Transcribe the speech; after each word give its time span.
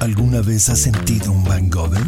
¿Alguna 0.00 0.40
vez 0.40 0.70
has 0.70 0.78
sentido 0.78 1.30
un 1.30 1.44
hangover? 1.44 2.00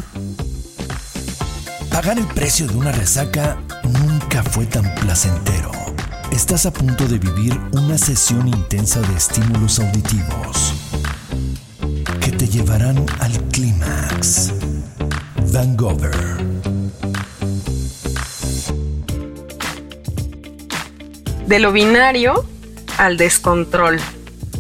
Pagar 1.91 2.19
el 2.19 2.27
precio 2.29 2.67
de 2.67 2.75
una 2.75 2.91
resaca 2.91 3.59
nunca 3.85 4.43
fue 4.43 4.65
tan 4.65 4.95
placentero. 4.95 5.71
Estás 6.33 6.65
a 6.65 6.73
punto 6.73 7.07
de 7.07 7.19
vivir 7.19 7.61
una 7.73 7.99
sesión 7.99 8.49
intensa 8.49 9.03
de 9.03 9.15
estímulos 9.15 9.79
auditivos 9.79 10.73
que 12.23 12.33
te 12.33 12.49
llevarán 12.49 13.05
al 13.21 13.39
clímax. 13.51 14.55
Hangover. 15.53 16.17
De 21.47 21.59
lo 21.59 21.73
binario 21.73 22.47
al 22.97 23.19
descontrol, 23.19 24.01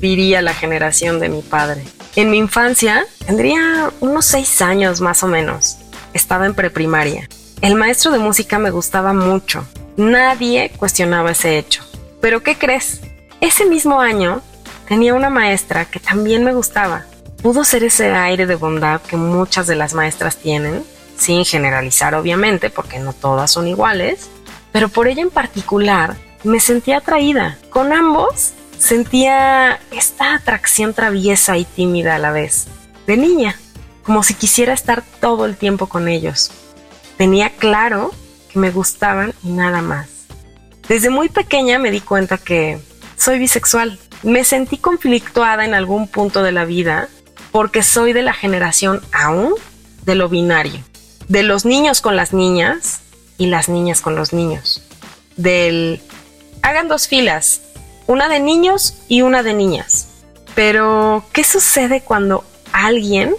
diría 0.00 0.42
la 0.42 0.52
generación 0.52 1.18
de 1.18 1.30
mi 1.30 1.40
padre. 1.40 1.82
En 2.14 2.30
mi 2.30 2.36
infancia, 2.36 3.06
tendría 3.26 3.90
unos 4.00 4.26
seis 4.26 4.60
años 4.62 5.00
más 5.00 5.22
o 5.22 5.26
menos. 5.26 5.78
Estaba 6.12 6.46
en 6.46 6.54
preprimaria. 6.54 7.28
El 7.60 7.74
maestro 7.74 8.10
de 8.10 8.18
música 8.18 8.58
me 8.58 8.70
gustaba 8.70 9.12
mucho. 9.12 9.66
Nadie 9.96 10.72
cuestionaba 10.76 11.30
ese 11.30 11.58
hecho. 11.58 11.84
Pero 12.20 12.42
¿qué 12.42 12.56
crees? 12.56 13.00
Ese 13.40 13.66
mismo 13.66 14.00
año 14.00 14.42
tenía 14.88 15.14
una 15.14 15.30
maestra 15.30 15.84
que 15.84 16.00
también 16.00 16.44
me 16.44 16.54
gustaba. 16.54 17.06
Pudo 17.42 17.64
ser 17.64 17.84
ese 17.84 18.12
aire 18.12 18.46
de 18.46 18.54
bondad 18.54 19.00
que 19.00 19.16
muchas 19.16 19.66
de 19.66 19.74
las 19.74 19.94
maestras 19.94 20.36
tienen, 20.36 20.84
sin 21.16 21.44
generalizar 21.44 22.14
obviamente, 22.14 22.70
porque 22.70 22.98
no 22.98 23.12
todas 23.12 23.50
son 23.50 23.66
iguales, 23.66 24.28
pero 24.70 24.88
por 24.88 25.08
ella 25.08 25.22
en 25.22 25.30
particular 25.30 26.16
me 26.44 26.60
sentía 26.60 26.98
atraída. 26.98 27.58
Con 27.70 27.92
ambos 27.92 28.52
sentía 28.78 29.80
esta 29.90 30.34
atracción 30.34 30.94
traviesa 30.94 31.56
y 31.56 31.64
tímida 31.64 32.16
a 32.16 32.18
la 32.18 32.32
vez, 32.32 32.66
de 33.06 33.16
niña, 33.16 33.56
como 34.02 34.22
si 34.22 34.34
quisiera 34.34 34.72
estar 34.72 35.02
todo 35.20 35.46
el 35.46 35.56
tiempo 35.56 35.88
con 35.88 36.08
ellos. 36.08 36.50
Tenía 37.16 37.50
claro 37.50 38.12
que 38.52 38.58
me 38.58 38.70
gustaban 38.70 39.34
y 39.42 39.50
nada 39.50 39.82
más. 39.82 40.08
Desde 40.88 41.10
muy 41.10 41.28
pequeña 41.28 41.78
me 41.78 41.90
di 41.90 42.00
cuenta 42.00 42.38
que 42.38 42.78
soy 43.16 43.38
bisexual. 43.38 43.98
Me 44.22 44.44
sentí 44.44 44.78
conflictuada 44.78 45.64
en 45.64 45.74
algún 45.74 46.08
punto 46.08 46.42
de 46.42 46.52
la 46.52 46.64
vida 46.64 47.08
porque 47.50 47.82
soy 47.82 48.12
de 48.12 48.22
la 48.22 48.32
generación 48.32 49.00
aún 49.12 49.54
de 50.04 50.14
lo 50.14 50.28
binario, 50.28 50.80
de 51.28 51.42
los 51.42 51.64
niños 51.64 52.00
con 52.00 52.16
las 52.16 52.32
niñas 52.32 53.00
y 53.38 53.46
las 53.46 53.68
niñas 53.68 54.00
con 54.00 54.16
los 54.16 54.32
niños, 54.32 54.82
del 55.36 56.00
hagan 56.62 56.88
dos 56.88 57.08
filas, 57.08 57.60
una 58.06 58.28
de 58.28 58.40
niños 58.40 58.94
y 59.08 59.22
una 59.22 59.42
de 59.42 59.54
niñas. 59.54 60.08
Pero, 60.54 61.24
¿qué 61.32 61.44
sucede 61.44 62.02
cuando 62.02 62.44
alguien 62.72 63.34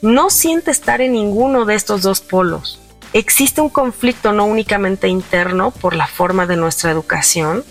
no 0.00 0.30
siente 0.30 0.70
estar 0.70 1.00
en 1.00 1.12
ninguno 1.12 1.64
de 1.64 1.74
estos 1.74 2.02
dos 2.02 2.20
polos? 2.20 2.80
Existe 3.12 3.60
un 3.60 3.68
conflicto 3.68 4.32
no 4.32 4.44
únicamente 4.44 5.08
interno 5.08 5.70
por 5.70 5.94
la 5.94 6.06
forma 6.06 6.46
de 6.46 6.56
nuestra 6.56 6.90
educación, 6.90 7.64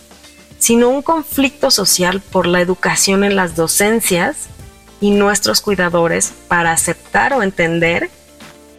sino 0.60 0.90
un 0.90 1.02
conflicto 1.02 1.72
social 1.72 2.22
por 2.22 2.46
la 2.46 2.62
educación 2.62 3.24
en 3.24 3.36
las 3.36 3.56
docencias 3.56 4.48
y 5.00 5.12
nuestros 5.12 5.62
cuidadores 5.62 6.34
para 6.48 6.72
aceptar 6.72 7.34
o 7.34 7.42
entender 7.42 8.12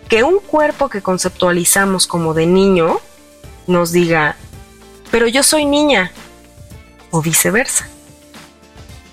que 0.08 0.22
un 0.22 0.38
cuerpo 0.38 0.88
que 0.88 1.02
conceptualizamos 1.02 2.06
como 2.06 2.34
de 2.34 2.46
niño 2.46 3.00
nos 3.66 3.92
diga, 3.92 4.36
pero 5.10 5.26
yo 5.26 5.42
soy 5.42 5.64
niña, 5.64 6.12
o 7.10 7.22
viceversa. 7.22 7.88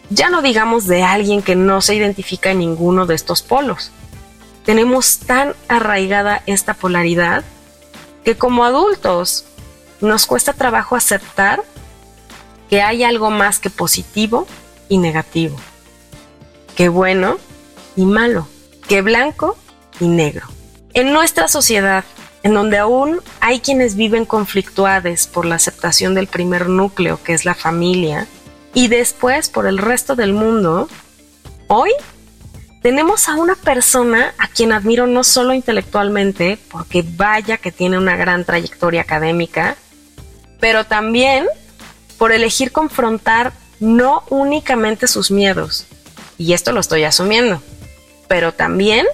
Ya 0.10 0.30
no 0.30 0.42
digamos 0.42 0.88
de 0.88 1.04
alguien 1.04 1.42
que 1.42 1.56
no 1.56 1.82
se 1.82 1.96
identifica 1.96 2.52
en 2.52 2.60
ninguno 2.60 3.06
de 3.06 3.16
estos 3.16 3.42
polos. 3.42 3.92
Tenemos 4.66 5.20
tan 5.20 5.56
arraigada 5.68 6.42
esta 6.46 6.74
polaridad 6.74 7.44
que 8.24 8.36
como 8.36 8.64
adultos 8.64 9.46
nos 10.02 10.26
cuesta 10.26 10.54
trabajo 10.54 10.96
aceptar 10.96 11.62
que 12.70 12.82
hay 12.82 13.04
algo 13.04 13.30
más 13.30 13.60
que 13.60 13.70
positivo 13.70 14.48
y 14.88 14.98
negativo, 14.98 15.58
que 16.76 16.90
bueno 16.90 17.38
y 17.96 18.06
malo, 18.06 18.48
que 18.88 19.02
blanco 19.02 19.58
y 20.00 20.08
negro. 20.08 20.48
En 20.94 21.14
nuestra 21.14 21.48
sociedad, 21.48 22.04
en 22.44 22.54
donde 22.54 22.78
aún 22.78 23.22
hay 23.42 23.60
quienes 23.60 23.96
viven 23.96 24.26
conflictuados 24.26 25.28
por 25.28 25.46
la 25.46 25.56
aceptación 25.56 26.16
del 26.16 26.28
primer 26.28 26.70
núcleo, 26.70 27.22
que 27.24 27.34
es 27.34 27.46
la 27.46 27.56
familia, 27.56 28.28
y 28.74 28.88
después 28.88 29.50
por 29.50 29.66
el 29.68 29.78
resto 29.78 30.16
del 30.16 30.34
mundo, 30.34 30.88
hoy 31.68 31.92
tenemos 32.82 33.28
a 33.28 33.36
una 33.36 33.56
persona 33.56 34.34
a 34.38 34.48
quien 34.48 34.72
admiro 34.72 35.08
no 35.08 35.24
solo 35.24 35.54
intelectualmente, 35.54 36.58
porque 36.72 37.04
vaya 37.06 37.58
que 37.58 37.72
tiene 37.72 37.98
una 37.98 38.16
gran 38.16 38.46
trayectoria 38.46 39.02
académica, 39.02 39.76
pero 40.60 40.86
también 40.86 41.48
por 42.18 42.32
elegir 42.32 42.72
confrontar 42.72 43.54
no 43.80 44.24
únicamente 44.30 45.08
sus 45.08 45.32
miedos, 45.32 45.86
y 46.38 46.54
esto 46.54 46.72
lo 46.72 46.80
estoy 46.80 47.04
asumiendo, 47.04 47.62
pero 48.28 48.54
también 48.54 49.06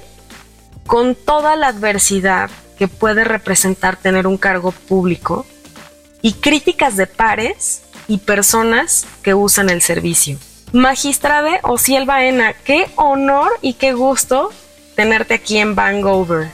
con 0.85 1.15
toda 1.15 1.55
la 1.55 1.67
adversidad 1.67 2.49
que 2.77 2.87
puede 2.87 3.23
representar 3.23 3.95
tener 3.95 4.27
un 4.27 4.37
cargo 4.37 4.71
público 4.71 5.45
y 6.21 6.33
críticas 6.33 6.97
de 6.97 7.07
pares 7.07 7.81
y 8.07 8.19
personas 8.19 9.05
que 9.23 9.33
usan 9.33 9.69
el 9.69 9.81
servicio. 9.81 10.37
Magistrade 10.73 11.59
Ociel 11.63 12.05
Baena, 12.05 12.53
qué 12.53 12.87
honor 12.95 13.51
y 13.61 13.73
qué 13.73 13.93
gusto 13.93 14.51
tenerte 14.95 15.35
aquí 15.35 15.57
en 15.57 15.75
Vancouver. 15.75 16.49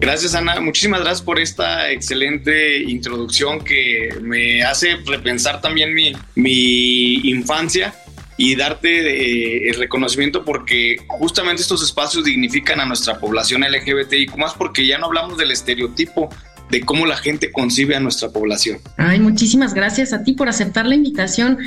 Gracias 0.00 0.34
Ana, 0.34 0.60
muchísimas 0.60 1.00
gracias 1.00 1.22
por 1.22 1.38
esta 1.38 1.90
excelente 1.90 2.78
introducción 2.78 3.62
que 3.62 4.10
me 4.20 4.62
hace 4.64 4.96
repensar 5.06 5.60
también 5.60 5.94
mi, 5.94 6.12
mi 6.34 7.14
infancia 7.30 7.94
y 8.36 8.56
darte 8.56 8.88
eh, 8.88 9.68
el 9.68 9.76
reconocimiento 9.76 10.44
porque 10.44 10.96
justamente 11.06 11.62
estos 11.62 11.82
espacios 11.82 12.24
dignifican 12.24 12.80
a 12.80 12.86
nuestra 12.86 13.18
población 13.20 13.62
LGBTI, 13.62 14.26
más 14.36 14.54
porque 14.54 14.84
ya 14.84 14.98
no 14.98 15.06
hablamos 15.06 15.38
del 15.38 15.52
estereotipo 15.52 16.28
de 16.72 16.80
cómo 16.80 17.06
la 17.06 17.16
gente 17.16 17.52
concibe 17.52 17.94
a 17.94 18.00
nuestra 18.00 18.30
población. 18.30 18.78
Ay, 18.96 19.20
muchísimas 19.20 19.74
gracias 19.74 20.12
a 20.14 20.24
ti 20.24 20.32
por 20.32 20.48
aceptar 20.48 20.86
la 20.86 20.94
invitación. 20.94 21.58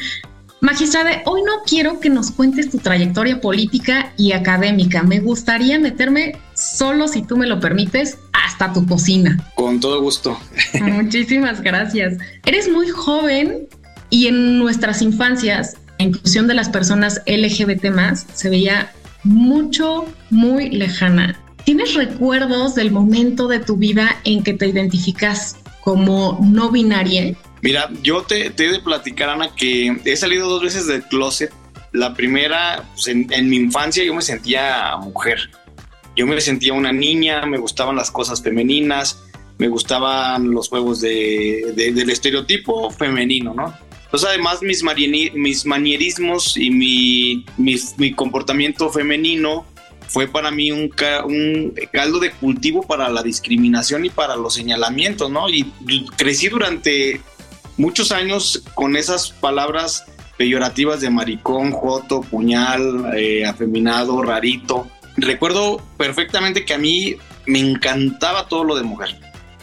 Magistrade, 0.62 1.22
hoy 1.26 1.44
no 1.44 1.52
quiero 1.64 2.00
que 2.00 2.10
nos 2.10 2.32
cuentes 2.32 2.72
tu 2.72 2.80
trayectoria 2.80 3.40
política 3.40 4.12
y 4.18 4.32
académica. 4.32 5.04
Me 5.04 5.20
gustaría 5.20 5.78
meterme, 5.80 6.40
solo 6.56 7.08
si 7.08 7.22
tú 7.22 7.38
me 7.38 7.46
lo 7.46 7.60
permites, 7.60 8.18
hasta 8.34 8.74
tu 8.74 8.88
cocina. 8.88 9.48
Con 9.54 9.80
todo 9.80 10.02
gusto. 10.02 10.40
Muchísimas 10.82 11.62
gracias. 11.62 12.18
Eres 12.44 12.68
muy 12.68 12.90
joven 12.90 13.68
y 14.10 14.26
en 14.26 14.58
nuestras 14.58 15.04
infancias 15.04 15.78
la 16.00 16.06
inclusión 16.06 16.48
de 16.48 16.56
las 16.56 16.70
personas 16.70 17.22
LGBT 17.28 17.92
más 17.92 18.26
se 18.34 18.50
veía 18.50 18.92
mucho, 19.24 20.06
muy 20.32 20.72
lejana. 20.72 21.40
¿Tienes 21.66 21.96
recuerdos 21.96 22.76
del 22.76 22.92
momento 22.92 23.48
de 23.48 23.60
tu 23.60 23.76
vida 23.76 24.22
en 24.24 24.44
que 24.44 24.54
te 24.54 24.68
identificas 24.68 25.58
como 25.82 26.38
no 26.40 26.70
binaria? 26.70 27.36
Mira, 27.64 27.90
yo 28.04 28.22
te, 28.22 28.46
he 28.46 28.52
de 28.52 28.80
platicar, 28.80 29.30
Ana, 29.30 29.50
que 29.56 29.98
he 30.06 30.16
salido 30.16 30.48
dos 30.48 30.62
veces 30.62 30.86
del 30.86 31.02
closet. 31.04 31.52
La 31.92 32.14
primera, 32.14 32.88
pues, 32.94 33.08
en, 33.08 33.50
mi 33.50 33.56
infancia 33.56 34.04
yo 34.04 34.14
me 34.14 34.22
sentía 34.22 34.96
mujer. 34.98 35.50
Yo 36.16 36.28
me 36.28 36.40
sentía 36.40 36.74
una 36.74 36.94
niña, 36.94 37.44
me 37.48 37.58
gustaban 37.58 37.96
las 37.96 38.12
cosas 38.12 38.44
femeninas, 38.44 39.24
me 39.58 39.68
gustaban 39.68 40.52
los 40.52 40.70
juegos 40.70 41.02
del 41.02 42.10
estereotipo 42.12 42.92
femenino, 42.92 43.56
¿no? 43.56 43.74
Entonces, 44.04 44.30
además, 44.30 44.62
mis, 44.62 44.84
mis 45.34 45.66
manierismos 45.66 46.58
y 46.58 46.70
mi, 46.70 47.46
mi 47.58 48.14
comportamiento 48.14 48.92
femenino 48.92 49.66
fue 50.08 50.28
para 50.28 50.52
mí 50.52 50.72
un, 50.72 50.90
caldo 51.92 52.20
de 52.20 52.32
cultivo 52.32 52.84
para 52.84 53.10
la 53.10 53.24
discriminación 53.24 54.06
y 54.06 54.10
para 54.10 54.36
los 54.36 54.54
señalamientos, 54.54 55.30
¿no? 55.30 55.50
Y 55.50 55.72
crecí 56.18 56.48
durante 56.50 57.22
muchos 57.78 58.12
años 58.12 58.64
con 58.74 58.96
esas 58.96 59.32
palabras 59.32 60.06
peyorativas 60.38 61.02
de 61.02 61.10
maricón, 61.10 61.72
joto, 61.72 62.22
puñal, 62.22 63.14
eh, 63.16 63.46
afeminado, 63.46 64.22
rarito. 64.22 64.88
Recuerdo 65.18 65.82
perfectamente 65.98 66.66
que 66.66 66.74
a 66.74 66.78
mí 66.78 67.16
me 67.46 67.60
encantaba 67.60 68.48
todo 68.48 68.64
lo 68.64 68.76
de 68.76 68.84
mujer 68.84 69.16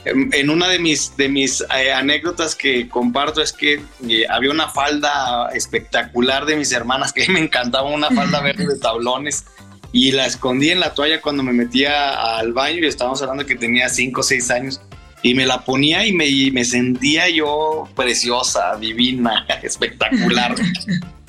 en 0.04 0.50
una 0.50 0.68
de 0.68 0.78
mis, 0.78 1.16
de 1.16 1.28
mis 1.28 1.64
eh, 1.76 1.92
anécdotas 1.92 2.56
que 2.56 2.88
comparto 2.88 3.40
es 3.40 3.52
que 3.52 3.82
eh, 4.08 4.24
había 4.28 4.50
una 4.50 4.68
falda 4.68 5.48
espectacular 5.54 6.44
de 6.44 6.56
mis 6.56 6.72
hermanas 6.72 7.12
que 7.12 7.28
me 7.30 7.40
encantaba 7.40 7.88
una 7.88 8.10
falda 8.10 8.40
verde 8.40 8.66
de 8.66 8.78
tablones 8.78 9.44
y 9.92 10.12
la 10.12 10.26
escondí 10.26 10.70
en 10.70 10.80
la 10.80 10.94
toalla 10.94 11.20
cuando 11.20 11.42
me 11.42 11.52
metía 11.52 12.36
al 12.38 12.52
baño 12.52 12.78
y 12.78 12.86
estábamos 12.86 13.20
hablando 13.22 13.46
que 13.46 13.56
tenía 13.56 13.88
5 13.88 14.20
o 14.20 14.24
6 14.24 14.50
años 14.50 14.80
y 15.22 15.34
me 15.34 15.46
la 15.46 15.64
ponía 15.64 16.04
y 16.06 16.12
me, 16.12 16.26
me 16.52 16.64
sentía 16.64 17.28
yo 17.28 17.88
preciosa, 17.94 18.76
divina, 18.76 19.46
espectacular. 19.62 20.54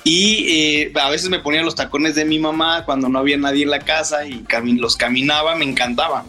Y 0.06 0.44
eh, 0.50 0.92
a 1.00 1.08
veces 1.08 1.30
me 1.30 1.38
ponía 1.38 1.62
los 1.62 1.76
tacones 1.76 2.14
de 2.14 2.26
mi 2.26 2.38
mamá 2.38 2.84
cuando 2.84 3.08
no 3.08 3.18
había 3.18 3.38
nadie 3.38 3.62
en 3.62 3.70
la 3.70 3.78
casa 3.78 4.26
y 4.26 4.44
los 4.76 4.96
caminaba, 4.96 5.56
me 5.56 5.64
encantaba. 5.64 6.26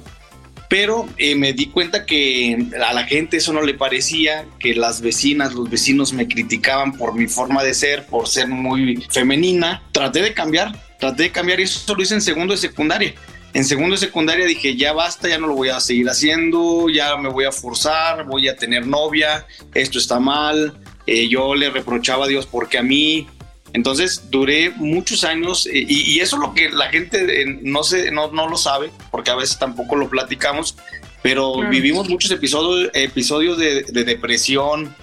Pero 0.70 1.10
eh, 1.18 1.36
me 1.36 1.52
di 1.52 1.68
cuenta 1.68 2.06
que 2.06 2.68
a 2.82 2.94
la 2.94 3.04
gente 3.04 3.36
eso 3.36 3.52
no 3.52 3.62
le 3.62 3.74
parecía, 3.74 4.46
que 4.60 4.76
las 4.76 5.02
vecinas, 5.02 5.54
los 5.54 5.70
vecinos 5.70 6.14
me 6.14 6.26
criticaban 6.28 6.94
por 6.94 7.16
mi 7.16 7.28
forma 7.28 7.64
de 7.64 7.74
ser, 7.74 8.06
por 8.06 8.30
ser 8.30 8.48
muy 8.48 9.06
femenina. 9.12 9.84
Traté 9.92 10.22
de 10.22 10.34
cambiar, 10.34 10.72
traté 11.08 11.24
de 11.24 11.32
cambiar 11.32 11.60
y 11.60 11.64
eso 11.64 11.96
lo 11.96 12.02
hice 12.02 12.16
en 12.16 12.22
segundo 12.22 12.54
de 12.54 12.58
secundaria. 12.60 13.14
En 13.54 13.64
segundo 13.64 13.96
de 13.96 14.00
secundaria 14.00 14.46
dije, 14.46 14.76
ya 14.76 14.92
basta, 14.92 15.30
ya 15.30 15.38
no 15.38 15.48
lo 15.48 15.56
voy 15.56 15.70
a 15.70 15.80
seguir 15.80 16.10
haciendo, 16.10 16.90
ya 16.90 17.16
me 17.18 17.30
voy 17.30 17.46
a 17.46 17.52
forzar, 17.52 18.26
voy 18.26 18.50
a 18.50 18.56
tener 18.56 18.86
novia, 18.86 19.48
esto 19.74 19.98
está 19.98 20.20
mal. 20.20 20.78
Eh, 21.08 21.30
yo 21.30 21.56
le 21.56 21.70
reprochaba 21.70 22.26
a 22.26 22.28
Dios 22.28 22.48
porque 22.48 22.78
a 22.78 22.84
mí 22.84 23.28
entonces 23.74 24.30
duré 24.30 24.72
muchos 24.72 25.24
años 25.24 25.68
eh, 25.68 25.86
y, 25.88 26.20
eso 26.20 26.38
es 26.38 26.42
lo 26.42 26.54
que 26.54 26.70
la 26.70 26.90
gente 26.90 27.42
eh, 27.42 27.60
no, 27.62 27.84
se, 27.84 28.10
no, 28.10 28.32
no, 28.32 28.48
lo 28.48 28.58
sabe, 28.58 28.90
porque 29.12 29.32
a 29.32 29.36
veces 29.36 29.60
tampoco 29.60 29.96
lo 29.96 30.10
platicamos, 30.10 30.78
pero 31.22 31.60
vivimos 31.70 32.10
muchos 32.10 32.32
episodios, 32.32 32.90
episodios 32.94 33.58
de, 33.58 33.84
depresión, 33.84 34.96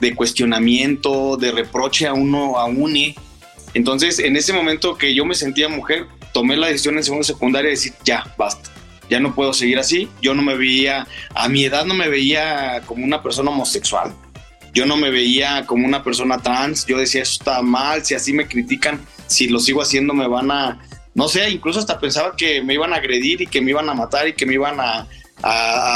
de 0.00 0.14
cuestionamiento, 0.14 1.36
de 1.36 1.52
reproche 1.52 2.06
a 2.06 2.14
uno, 2.14 2.58
a 2.58 2.66
uni. 2.66 3.14
Entonces, 3.76 4.18
en 4.20 4.36
ese 4.36 4.54
momento 4.54 4.96
que 4.96 5.14
yo 5.14 5.26
me 5.26 5.34
sentía 5.34 5.68
mujer, 5.68 6.06
tomé 6.32 6.56
la 6.56 6.68
decisión 6.68 6.96
en 6.96 7.04
segundo 7.04 7.24
secundaria 7.24 7.68
de 7.68 7.76
decir, 7.76 7.92
ya, 8.04 8.24
basta, 8.38 8.70
ya 9.10 9.20
no 9.20 9.34
puedo 9.34 9.52
seguir 9.52 9.78
así. 9.78 10.08
Yo 10.22 10.32
no 10.32 10.40
me 10.40 10.56
veía, 10.56 11.06
a 11.34 11.48
mi 11.50 11.64
edad 11.64 11.84
no 11.84 11.92
me 11.92 12.08
veía 12.08 12.80
como 12.86 13.04
una 13.04 13.22
persona 13.22 13.50
homosexual 13.50 14.14
yo 14.72 14.84
no 14.84 14.98
me 14.98 15.08
veía 15.08 15.64
como 15.64 15.86
una 15.86 16.04
persona 16.04 16.36
trans, 16.36 16.84
yo 16.84 16.98
decía, 16.98 17.22
eso 17.22 17.38
está 17.40 17.62
mal, 17.62 18.04
si 18.04 18.14
así 18.14 18.34
me 18.34 18.46
critican, 18.46 19.00
si 19.26 19.48
lo 19.48 19.58
sigo 19.58 19.80
haciendo 19.80 20.12
me 20.12 20.28
van 20.28 20.50
a, 20.50 20.78
no 21.14 21.28
sé, 21.28 21.48
incluso 21.48 21.78
hasta 21.78 21.98
pensaba 21.98 22.36
que 22.36 22.60
me 22.62 22.74
iban 22.74 22.92
a 22.92 22.96
agredir 22.96 23.40
y 23.40 23.46
que 23.46 23.62
me 23.62 23.70
iban 23.70 23.88
a 23.88 23.94
matar 23.94 24.28
y 24.28 24.34
que 24.34 24.44
me 24.44 24.52
iban 24.52 24.76
a, 24.78 25.08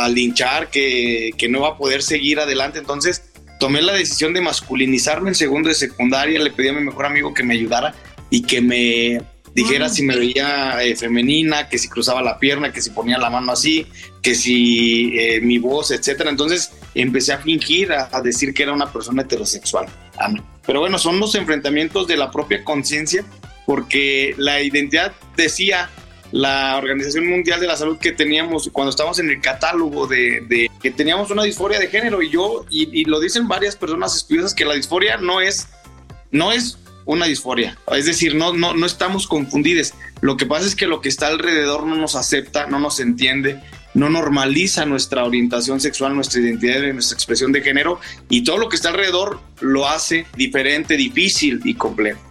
linchar, 0.08 0.70
que, 0.70 1.32
que 1.36 1.48
no 1.50 1.58
iba 1.58 1.68
a 1.68 1.76
poder 1.76 2.02
seguir 2.02 2.40
adelante. 2.40 2.78
Entonces 2.78 3.29
tomé 3.60 3.82
la 3.82 3.92
decisión 3.92 4.32
de 4.32 4.40
masculinizarme 4.40 5.28
en 5.28 5.34
segundo 5.36 5.68
de 5.68 5.76
secundaria, 5.76 6.40
le 6.40 6.50
pedí 6.50 6.68
a 6.68 6.72
mi 6.72 6.80
mejor 6.80 7.06
amigo 7.06 7.32
que 7.32 7.44
me 7.44 7.54
ayudara 7.54 7.94
y 8.30 8.42
que 8.42 8.60
me 8.60 9.22
dijera 9.54 9.88
si 9.88 10.02
me 10.02 10.16
veía 10.16 10.82
eh, 10.82 10.96
femenina, 10.96 11.68
que 11.68 11.78
si 11.78 11.88
cruzaba 11.88 12.22
la 12.22 12.38
pierna, 12.38 12.72
que 12.72 12.80
si 12.80 12.90
ponía 12.90 13.18
la 13.18 13.30
mano 13.30 13.52
así, 13.52 13.86
que 14.22 14.34
si 14.34 15.12
eh, 15.18 15.40
mi 15.42 15.58
voz, 15.58 15.90
etcétera. 15.90 16.30
Entonces 16.30 16.72
empecé 16.94 17.34
a 17.34 17.38
fingir, 17.38 17.92
a, 17.92 18.20
decir 18.22 18.54
que 18.54 18.62
era 18.62 18.72
una 18.72 18.90
persona 18.92 19.22
heterosexual. 19.22 19.86
Pero 20.66 20.80
bueno, 20.80 20.98
son 20.98 21.20
los 21.20 21.34
enfrentamientos 21.34 22.06
de 22.06 22.16
la 22.16 22.30
propia 22.30 22.64
conciencia, 22.64 23.24
porque 23.66 24.34
la 24.38 24.62
identidad 24.62 25.12
decía 25.36 25.90
la 26.32 26.76
Organización 26.76 27.28
Mundial 27.28 27.60
de 27.60 27.66
la 27.66 27.76
Salud 27.76 27.98
que 27.98 28.12
teníamos 28.12 28.70
cuando 28.72 28.90
estábamos 28.90 29.18
en 29.18 29.30
el 29.30 29.40
catálogo 29.40 30.06
de, 30.06 30.70
que 30.82 30.90
teníamos 30.90 31.30
una 31.30 31.42
disforia 31.42 31.78
de 31.78 31.88
género 31.88 32.22
y 32.22 32.30
yo 32.30 32.64
y, 32.70 33.00
y, 33.00 33.04
lo 33.04 33.20
dicen 33.20 33.48
varias 33.48 33.76
personas 33.76 34.16
estudiosas 34.16 34.54
que 34.54 34.64
la 34.64 34.74
disforia 34.74 35.16
no 35.16 35.40
es 35.40 35.68
no 36.30 36.52
es 36.52 36.78
una 37.04 37.26
disforia. 37.26 37.76
Es 37.92 38.06
decir, 38.06 38.34
no, 38.34 38.52
no, 38.52 38.74
no 38.74 38.86
estamos 38.86 39.26
confundidos. 39.26 39.94
Lo 40.20 40.36
que 40.36 40.46
pasa 40.46 40.66
es 40.66 40.76
que 40.76 40.86
lo 40.86 41.00
que 41.00 41.08
está 41.08 41.26
alrededor 41.26 41.84
no 41.84 41.96
nos 41.96 42.14
acepta, 42.14 42.66
no 42.66 42.78
nos 42.78 43.00
entiende, 43.00 43.60
no 43.94 44.08
normaliza 44.08 44.86
nuestra 44.86 45.24
orientación 45.24 45.80
sexual, 45.80 46.14
nuestra 46.14 46.40
identidad, 46.40 46.80
nuestra 46.92 47.16
expresión 47.16 47.52
de 47.52 47.62
género 47.62 48.00
y 48.28 48.44
todo 48.44 48.58
lo 48.58 48.68
que 48.68 48.76
está 48.76 48.90
alrededor 48.90 49.40
lo 49.60 49.88
hace 49.88 50.26
diferente, 50.36 50.96
difícil 50.96 51.60
y 51.64 51.74
complejo. 51.74 52.29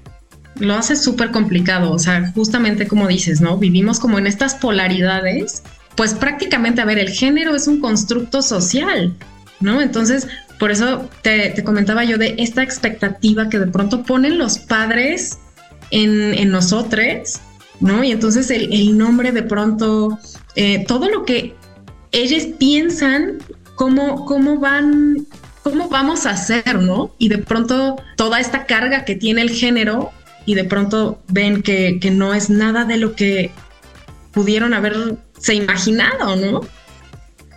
Lo 0.60 0.76
hace 0.76 0.96
súper 0.96 1.32
complicado, 1.32 1.92
o 1.92 2.00
sea, 2.00 2.32
justamente 2.34 2.88
como 2.88 3.08
dices, 3.08 3.42
¿no? 3.42 3.58
Vivimos 3.58 4.00
como 4.00 4.20
en 4.20 4.28
estas 4.28 4.56
polaridades, 4.56 5.64
pues 5.96 6.14
prácticamente, 6.14 6.82
a 6.82 6.86
ver, 6.86 7.00
el 7.00 7.10
género 7.10 7.56
es 7.56 7.68
un 7.68 7.80
constructo 7.80 8.42
social, 8.42 9.16
¿no? 9.60 9.82
Entonces, 9.82 10.28
por 10.60 10.72
eso 10.72 11.10
te, 11.22 11.64
comentaba 11.64 12.04
yo 12.04 12.18
de 12.18 12.36
esta 12.38 12.62
expectativa 12.62 13.50
que 13.50 13.60
de 13.60 13.68
pronto 13.68 14.04
ponen 14.04 14.38
los 14.38 14.60
padres 14.60 15.40
en, 15.92 16.34
en 16.34 16.52
nosotros, 16.52 17.40
¿no? 17.80 18.04
Y 18.04 18.12
entonces 18.12 18.52
el, 18.52 18.98
nombre 18.98 19.32
de 19.32 19.44
pronto, 19.44 20.20
eh, 20.56 20.86
todo 20.86 21.10
lo 21.10 21.24
que 21.24 21.56
ellos 22.12 22.44
piensan, 22.58 23.38
cómo, 23.76 24.26
cómo 24.26 24.60
van, 24.60 25.26
cómo 25.64 25.90
vamos 25.90 26.26
a 26.26 26.32
hacer, 26.32 26.82
¿no? 26.82 27.16
Y 27.18 27.30
de 27.30 27.38
pronto 27.38 27.96
toda 28.18 28.40
esta 28.40 28.66
carga 28.66 29.06
que 29.06 29.16
tiene 29.16 29.42
el 29.42 29.52
género 29.52 30.12
y 30.46 30.56
de 30.56 30.64
pronto 30.64 31.20
ven 31.28 31.62
que, 31.62 32.00
que 32.00 32.12
no 32.12 32.34
es 32.34 32.50
nada 32.50 32.86
de 32.86 32.98
lo 32.98 33.16
que 33.16 33.52
pudieron 34.32 34.74
haberse 34.74 35.54
imaginado, 35.54 36.36
¿no? 36.36 36.62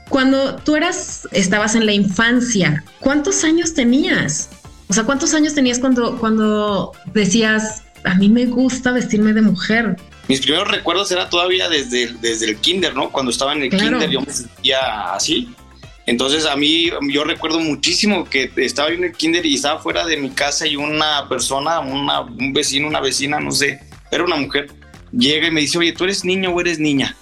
Cuando 0.08 0.56
tú 0.56 0.76
eras, 0.76 1.26
estabas 1.32 1.75
en 1.75 1.87
la 1.87 1.93
infancia, 1.93 2.84
¿cuántos 3.00 3.44
años 3.44 3.73
tenías? 3.73 4.50
O 4.88 4.93
sea, 4.93 5.05
¿cuántos 5.05 5.32
años 5.32 5.55
tenías 5.55 5.79
cuando, 5.79 6.19
cuando 6.19 6.93
decías, 7.14 7.82
a 8.05 8.14
mí 8.17 8.29
me 8.29 8.44
gusta 8.44 8.93
vestirme 8.93 9.32
de 9.32 9.40
mujer? 9.40 9.96
Mis 10.29 10.40
primeros 10.40 10.69
recuerdos 10.69 11.11
era 11.12 11.31
todavía 11.31 11.69
desde, 11.69 12.12
desde 12.20 12.50
el 12.50 12.56
kinder, 12.56 12.94
¿no? 12.94 13.11
Cuando 13.11 13.31
estaba 13.31 13.55
en 13.55 13.62
el 13.62 13.70
kinder 13.70 14.11
yo 14.11 14.20
me 14.20 14.32
sentía 14.32 15.14
así. 15.14 15.55
Entonces 16.06 16.46
a 16.46 16.56
mí, 16.56 16.90
yo 17.10 17.25
recuerdo 17.25 17.60
muchísimo 17.60 18.25
que 18.25 18.50
estaba 18.56 18.88
en 18.88 19.04
el 19.04 19.12
kinder 19.12 19.46
y 19.46 19.54
estaba 19.54 19.81
fuera 19.81 20.04
de 20.04 20.16
mi 20.16 20.31
casa 20.31 20.66
y 20.66 20.76
una 20.76 21.28
persona, 21.28 21.81
una, 21.81 22.22
un 22.22 22.52
vecino, 22.52 22.88
una 22.88 23.00
vecina, 23.00 23.38
no 23.38 23.52
sé, 23.52 23.81
era 24.10 24.25
una 24.25 24.37
mujer, 24.37 24.70
llega 25.12 25.46
y 25.46 25.50
me 25.50 25.60
dice, 25.60 25.78
oye, 25.78 25.93
¿tú 25.93 26.04
eres 26.04 26.25
niño 26.25 26.50
o 26.50 26.60
eres 26.60 26.78
niña? 26.78 27.16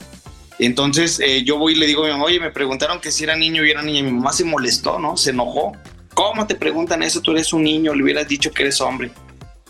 Entonces 0.58 1.20
eh, 1.20 1.42
yo 1.42 1.56
voy 1.56 1.72
y 1.72 1.76
le 1.76 1.86
digo 1.86 2.02
a 2.02 2.06
mi 2.06 2.12
mamá, 2.12 2.24
oye, 2.24 2.38
me 2.38 2.50
preguntaron 2.50 3.00
que 3.00 3.10
si 3.10 3.24
era 3.24 3.34
niño 3.34 3.64
y 3.64 3.70
era 3.70 3.82
niña. 3.82 4.00
Y 4.00 4.02
mi 4.02 4.12
mamá 4.12 4.32
se 4.32 4.44
molestó, 4.44 4.98
¿no? 4.98 5.16
Se 5.16 5.30
enojó. 5.30 5.72
¿Cómo 6.12 6.46
te 6.46 6.54
preguntan 6.54 7.02
eso? 7.02 7.22
Tú 7.22 7.30
eres 7.30 7.52
un 7.54 7.62
niño, 7.62 7.94
le 7.94 8.02
hubieras 8.02 8.28
dicho 8.28 8.50
que 8.50 8.64
eres 8.64 8.80
hombre. 8.80 9.10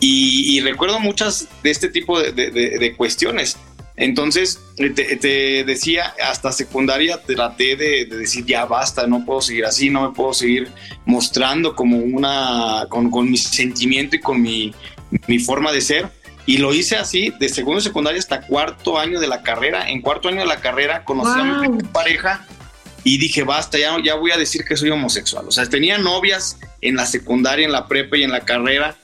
Y, 0.03 0.59
recuerdo 0.61 0.99
muchas 0.99 1.47
de 1.61 1.69
este 1.69 1.87
tipo 1.87 2.19
de, 2.19 2.93
cuestiones. 2.97 3.55
Entonces, 3.95 4.59
te, 4.77 5.63
decía, 5.63 6.13
hasta 6.23 6.51
secundaria 6.51 7.21
traté 7.21 7.75
de, 7.75 8.05
decir, 8.05 8.45
ya 8.45 8.65
basta, 8.65 9.05
no 9.05 9.25
puedo 9.25 9.41
seguir 9.41 9.65
así, 9.65 9.89
no 9.89 10.07
me 10.07 10.15
puedo 10.15 10.33
seguir 10.33 10.71
mostrando 11.05 11.75
como 11.75 11.97
una, 11.97 12.85
con, 12.89 13.11
con 13.11 13.29
mi 13.29 13.37
sentimiento 13.37 14.15
y 14.15 14.19
con 14.19 14.41
mi, 14.41 14.73
mi 15.27 15.39
forma 15.39 15.71
de 15.71 15.81
ser 15.81 16.21
y 16.45 16.57
lo 16.57 16.73
hice 16.73 16.97
así, 16.97 17.33
de 17.39 17.49
segundo 17.49 17.77
de 17.77 17.83
secundaria 17.83 18.19
hasta 18.19 18.41
cuarto 18.41 18.99
año 18.99 19.19
de 19.19 19.27
la 19.27 19.43
carrera. 19.43 19.89
En 19.89 20.01
cuarto 20.01 20.29
año 20.29 20.39
de 20.39 20.47
la 20.47 20.59
carrera 20.59 21.03
conocí 21.03 21.39
a 21.39 21.43
mi 21.43 21.83
pareja 21.83 22.45
y 23.03 23.17
dije, 23.17 23.43
basta, 23.43 23.77
ya, 23.77 23.95
ya 24.03 24.15
voy 24.15 24.31
a 24.31 24.37
decir 24.37 24.63
que 24.65 24.75
soy 24.75 24.89
homosexual. 24.89 25.45
O 25.47 25.51
sea, 25.51 25.67
tenía 25.67 25.97
novias 25.97 26.57
en 26.81 26.95
la 26.95 27.05
secundaria, 27.05 27.65
en 27.65 27.71
la 27.71 27.87
prepa 27.87 28.17
y 28.17 28.23
en 28.23 28.31
la 28.31 28.41
carrera, 28.41 28.95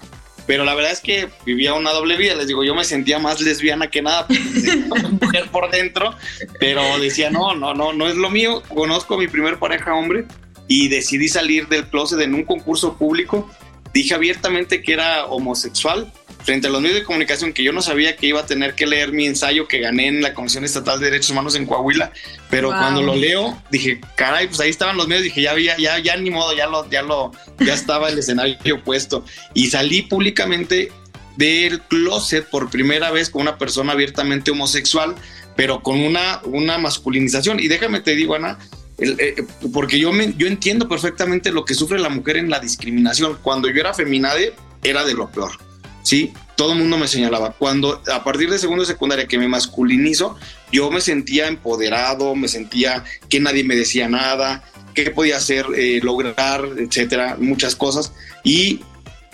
pero 0.48 0.64
la 0.64 0.74
verdad 0.74 0.94
es 0.94 1.02
que 1.02 1.30
vivía 1.46 1.74
una 1.74 1.92
doble 1.92 2.16
vida. 2.18 2.34
Les 2.34 2.48
digo, 2.48 2.64
yo 2.64 2.74
me 2.74 2.86
sentía 2.86 3.20
más 3.20 3.42
lesbiana 3.42 3.90
que 3.90 4.02
nada, 4.02 4.26
mujer 5.22 5.50
por 5.52 5.70
dentro, 5.70 6.16
pero 6.60 6.82
decía, 7.00 7.30
no, 7.30 7.54
no, 7.54 7.74
no, 7.74 7.94
no 7.94 8.08
es 8.08 8.16
lo 8.16 8.32
mío. 8.32 8.64
Conozco 8.70 9.16
a 9.16 9.18
mi 9.18 9.28
primer 9.28 9.60
pareja 9.60 9.94
hombre 9.94 10.26
y 10.68 10.88
decidí 10.88 11.28
salir 11.28 11.68
del 11.68 11.88
closet 11.88 12.22
en 12.22 12.34
un 12.34 12.44
concurso 12.44 12.98
público. 12.98 13.50
Dije 13.94 14.14
abiertamente 14.14 14.82
que 14.82 14.94
era 14.94 15.26
homosexual 15.26 16.12
frente 16.44 16.68
a 16.68 16.70
los 16.70 16.82
medios 16.82 17.00
de 17.00 17.04
comunicación 17.04 17.52
que 17.52 17.64
yo 17.64 17.74
no 17.74 17.82
sabía 17.82 18.16
que 18.16 18.28
iba 18.28 18.40
a 18.40 18.46
tener 18.46 18.74
que 18.74 18.86
leer 18.86 19.12
mi 19.12 19.26
ensayo 19.26 19.68
que 19.68 19.80
gané 19.80 20.08
en 20.08 20.22
la 20.22 20.34
Comisión 20.34 20.64
Estatal 20.64 21.00
de 21.00 21.08
Derechos 21.08 21.32
Humanos 21.32 21.56
en 21.56 21.66
Coahuila, 21.66 22.12
pero 22.50 22.70
cuando 22.70 23.02
lo 23.02 23.16
leo 23.16 23.62
dije, 23.70 24.00
caray, 24.16 24.48
pues 24.48 24.60
ahí 24.62 24.70
estaban 24.70 24.96
los 24.96 25.08
medios, 25.08 25.24
dije, 25.24 25.42
ya 25.42 25.52
había, 25.52 25.76
ya, 25.78 26.00
ya 26.00 26.16
ni 26.16 26.30
modo, 26.30 26.56
ya 26.56 26.68
lo, 26.68 26.90
ya 26.90 27.02
lo, 27.02 27.34
ya 27.60 27.74
estaba 27.74 28.10
el 28.10 28.18
escenario 28.18 28.82
puesto 28.84 29.26
y 29.54 29.68
salí 29.68 30.04
públicamente 30.04 30.92
del 31.36 31.82
closet 31.82 32.50
por 32.50 32.70
primera 32.70 33.12
vez 33.12 33.30
con 33.30 33.44
una 33.44 33.58
persona 33.58 33.94
abiertamente 33.94 34.52
homosexual, 34.52 35.16
pero 35.56 35.82
con 35.82 36.00
una, 36.00 36.42
una 36.46 36.78
masculinización. 36.78 37.60
Y 37.60 37.68
déjame 37.68 38.00
te 38.00 38.16
digo, 38.16 38.36
Ana, 38.36 38.58
eh, 39.00 39.46
porque 39.72 40.00
yo, 40.00 40.12
yo 40.38 40.48
entiendo 40.48 40.88
perfectamente 40.88 41.52
lo 41.52 41.66
que 41.66 41.74
sufre 41.74 42.00
la 42.00 42.10
mujer 42.10 42.38
en 42.38 42.50
la 42.50 42.60
discriminación. 42.60 43.38
Cuando 43.42 43.70
yo 43.70 43.80
era 43.80 43.94
feminade, 43.94 44.54
era 44.84 45.06
de 45.06 45.14
lo 45.14 45.30
peor. 45.30 45.52
¿sí? 46.08 46.34
Todo 46.56 46.72
el 46.72 46.80
mundo 46.80 46.98
me 46.98 47.08
señalaba. 47.08 47.52
Cuando 47.52 48.02
a 48.12 48.24
partir 48.24 48.50
de 48.50 48.58
segundo 48.58 48.84
de 48.84 48.88
secundaria 48.88 49.28
que 49.28 49.38
me 49.38 49.48
masculinizo, 49.48 50.38
yo 50.72 50.90
me 50.90 51.02
sentía 51.02 51.48
empoderado, 51.48 52.34
me 52.34 52.48
sentía 52.48 53.04
que 53.30 53.40
nadie 53.42 53.66
me 53.66 53.76
decía 53.76 54.08
nada, 54.08 54.64
qué 54.94 55.12
podía 55.12 55.38
hacer, 55.38 55.66
eh, 55.76 56.00
lograr, 56.02 56.66
etcétera, 56.78 57.36
muchas 57.40 57.76
cosas. 57.76 58.14
Y 58.44 58.80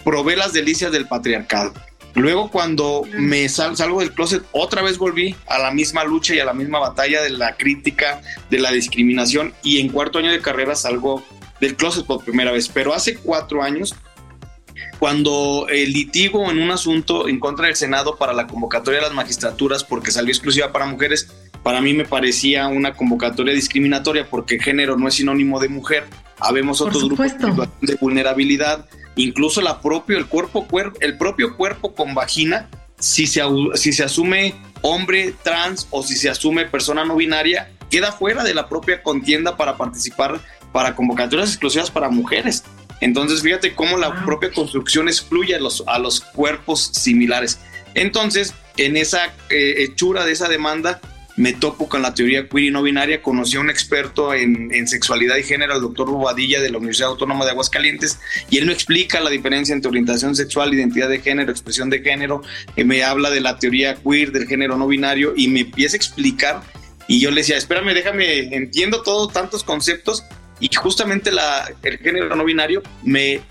probé 0.03 0.35
las 0.35 0.51
delicias 0.51 0.91
del 0.91 1.07
patriarcado. 1.07 1.73
Luego 2.15 2.51
cuando 2.51 3.03
me 3.17 3.49
salgo 3.49 3.99
del 3.99 4.13
closet, 4.13 4.43
otra 4.51 4.81
vez 4.81 4.97
volví 4.97 5.35
a 5.47 5.57
la 5.57 5.71
misma 5.71 6.03
lucha 6.03 6.35
y 6.35 6.39
a 6.39 6.45
la 6.45 6.53
misma 6.53 6.79
batalla 6.79 7.21
de 7.21 7.31
la 7.31 7.57
crítica, 7.57 8.21
de 8.49 8.59
la 8.59 8.71
discriminación 8.71 9.53
y 9.63 9.79
en 9.79 9.89
cuarto 9.89 10.19
año 10.19 10.31
de 10.31 10.41
carrera 10.41 10.75
salgo 10.75 11.23
del 11.59 11.75
closet 11.75 12.05
por 12.05 12.23
primera 12.23 12.51
vez. 12.51 12.69
Pero 12.69 12.93
hace 12.93 13.15
cuatro 13.15 13.63
años 13.63 13.95
cuando 14.99 15.67
el 15.69 15.91
litigo 15.91 16.49
en 16.49 16.61
un 16.61 16.71
asunto 16.71 17.27
en 17.27 17.39
contra 17.39 17.65
del 17.67 17.75
Senado 17.75 18.15
para 18.15 18.33
la 18.33 18.47
convocatoria 18.47 18.99
de 18.99 19.07
las 19.07 19.13
magistraturas, 19.13 19.83
porque 19.83 20.11
salió 20.11 20.31
exclusiva 20.31 20.71
para 20.71 20.85
mujeres, 20.85 21.29
para 21.61 21.81
mí 21.81 21.93
me 21.93 22.05
parecía 22.05 22.67
una 22.67 22.93
convocatoria 22.93 23.53
discriminatoria 23.53 24.29
porque 24.29 24.59
género 24.59 24.97
no 24.97 25.07
es 25.07 25.15
sinónimo 25.15 25.59
de 25.59 25.69
mujer. 25.69 26.05
Habemos 26.43 26.81
otros 26.81 27.05
grupos 27.05 27.33
de 27.81 27.95
vulnerabilidad, 27.95 28.85
incluso 29.15 29.61
la 29.61 29.81
propio, 29.81 30.17
el 30.17 30.27
cuerpo, 30.27 30.67
el 30.99 31.17
propio 31.17 31.55
cuerpo 31.55 31.95
con 31.95 32.13
vagina, 32.13 32.69
si 32.99 33.27
se, 33.27 33.41
si 33.75 33.93
se 33.93 34.03
asume 34.03 34.55
hombre 34.81 35.33
trans 35.43 35.87
o 35.89 36.03
si 36.03 36.15
se 36.15 36.29
asume 36.29 36.65
persona 36.65 37.05
no 37.05 37.15
binaria, 37.15 37.71
queda 37.89 38.11
fuera 38.11 38.43
de 38.43 38.53
la 38.53 38.67
propia 38.67 39.01
contienda 39.01 39.57
para 39.57 39.77
participar 39.77 40.41
para 40.71 40.95
convocatorias 40.95 41.49
exclusivas 41.49 41.89
para 41.91 42.09
mujeres. 42.09 42.63
Entonces, 42.99 43.41
fíjate 43.41 43.75
cómo 43.75 43.97
la 43.97 44.23
propia 44.25 44.51
construcción 44.51 45.07
excluye 45.07 45.55
a 45.55 45.59
los, 45.59 45.83
a 45.87 45.99
los 45.99 46.21
cuerpos 46.21 46.91
similares. 46.93 47.59
Entonces, 47.95 48.53
en 48.77 48.97
esa 48.97 49.25
eh, 49.49 49.83
hechura 49.83 50.25
de 50.25 50.31
esa 50.31 50.47
demanda, 50.47 50.99
me 51.35 51.53
topo 51.53 51.89
con 51.89 52.01
la 52.01 52.13
teoría 52.13 52.47
queer 52.47 52.65
y 52.65 52.71
no 52.71 52.83
binaria. 52.83 53.21
Conocí 53.21 53.57
a 53.57 53.59
un 53.59 53.69
experto 53.69 54.33
en, 54.33 54.87
sexualidad 54.87 55.37
y 55.37 55.43
género, 55.43 55.75
el 55.75 55.81
doctor 55.81 56.07
Rubadilla 56.07 56.61
de 56.61 56.69
la 56.69 56.77
Universidad 56.77 57.09
Autónoma 57.09 57.45
de 57.45 57.51
Aguascalientes, 57.51 58.19
y 58.49 58.57
él 58.57 58.65
me 58.65 58.73
explica 58.73 59.19
la 59.19 59.29
diferencia 59.29 59.73
entre 59.73 59.89
orientación 59.89 60.35
sexual, 60.35 60.73
identidad 60.73 61.09
de 61.09 61.19
género, 61.19 61.51
expresión 61.51 61.89
de 61.89 62.01
género. 62.01 62.41
Eh, 62.75 62.83
me 62.83 63.03
habla 63.03 63.29
de 63.29 63.41
la 63.41 63.57
teoría 63.57 63.95
queer, 63.95 64.31
del 64.31 64.47
género 64.47 64.77
no 64.77 64.87
binario, 64.87 65.33
y 65.35 65.47
me 65.47 65.61
empieza 65.61 65.95
a 65.95 65.97
explicar. 65.97 66.61
Y 67.07 67.19
yo 67.19 67.31
le 67.31 67.41
decía, 67.41 67.57
espérame, 67.57 67.93
déjame, 67.93 68.55
entiendo 68.55 69.01
todos 69.01 69.33
tantos 69.33 69.63
conceptos, 69.63 70.23
y 70.59 70.73
justamente 70.73 71.31
el 71.81 71.97
género 71.97 72.35
no 72.35 72.45
binario 72.45 72.83
me 73.03 73.41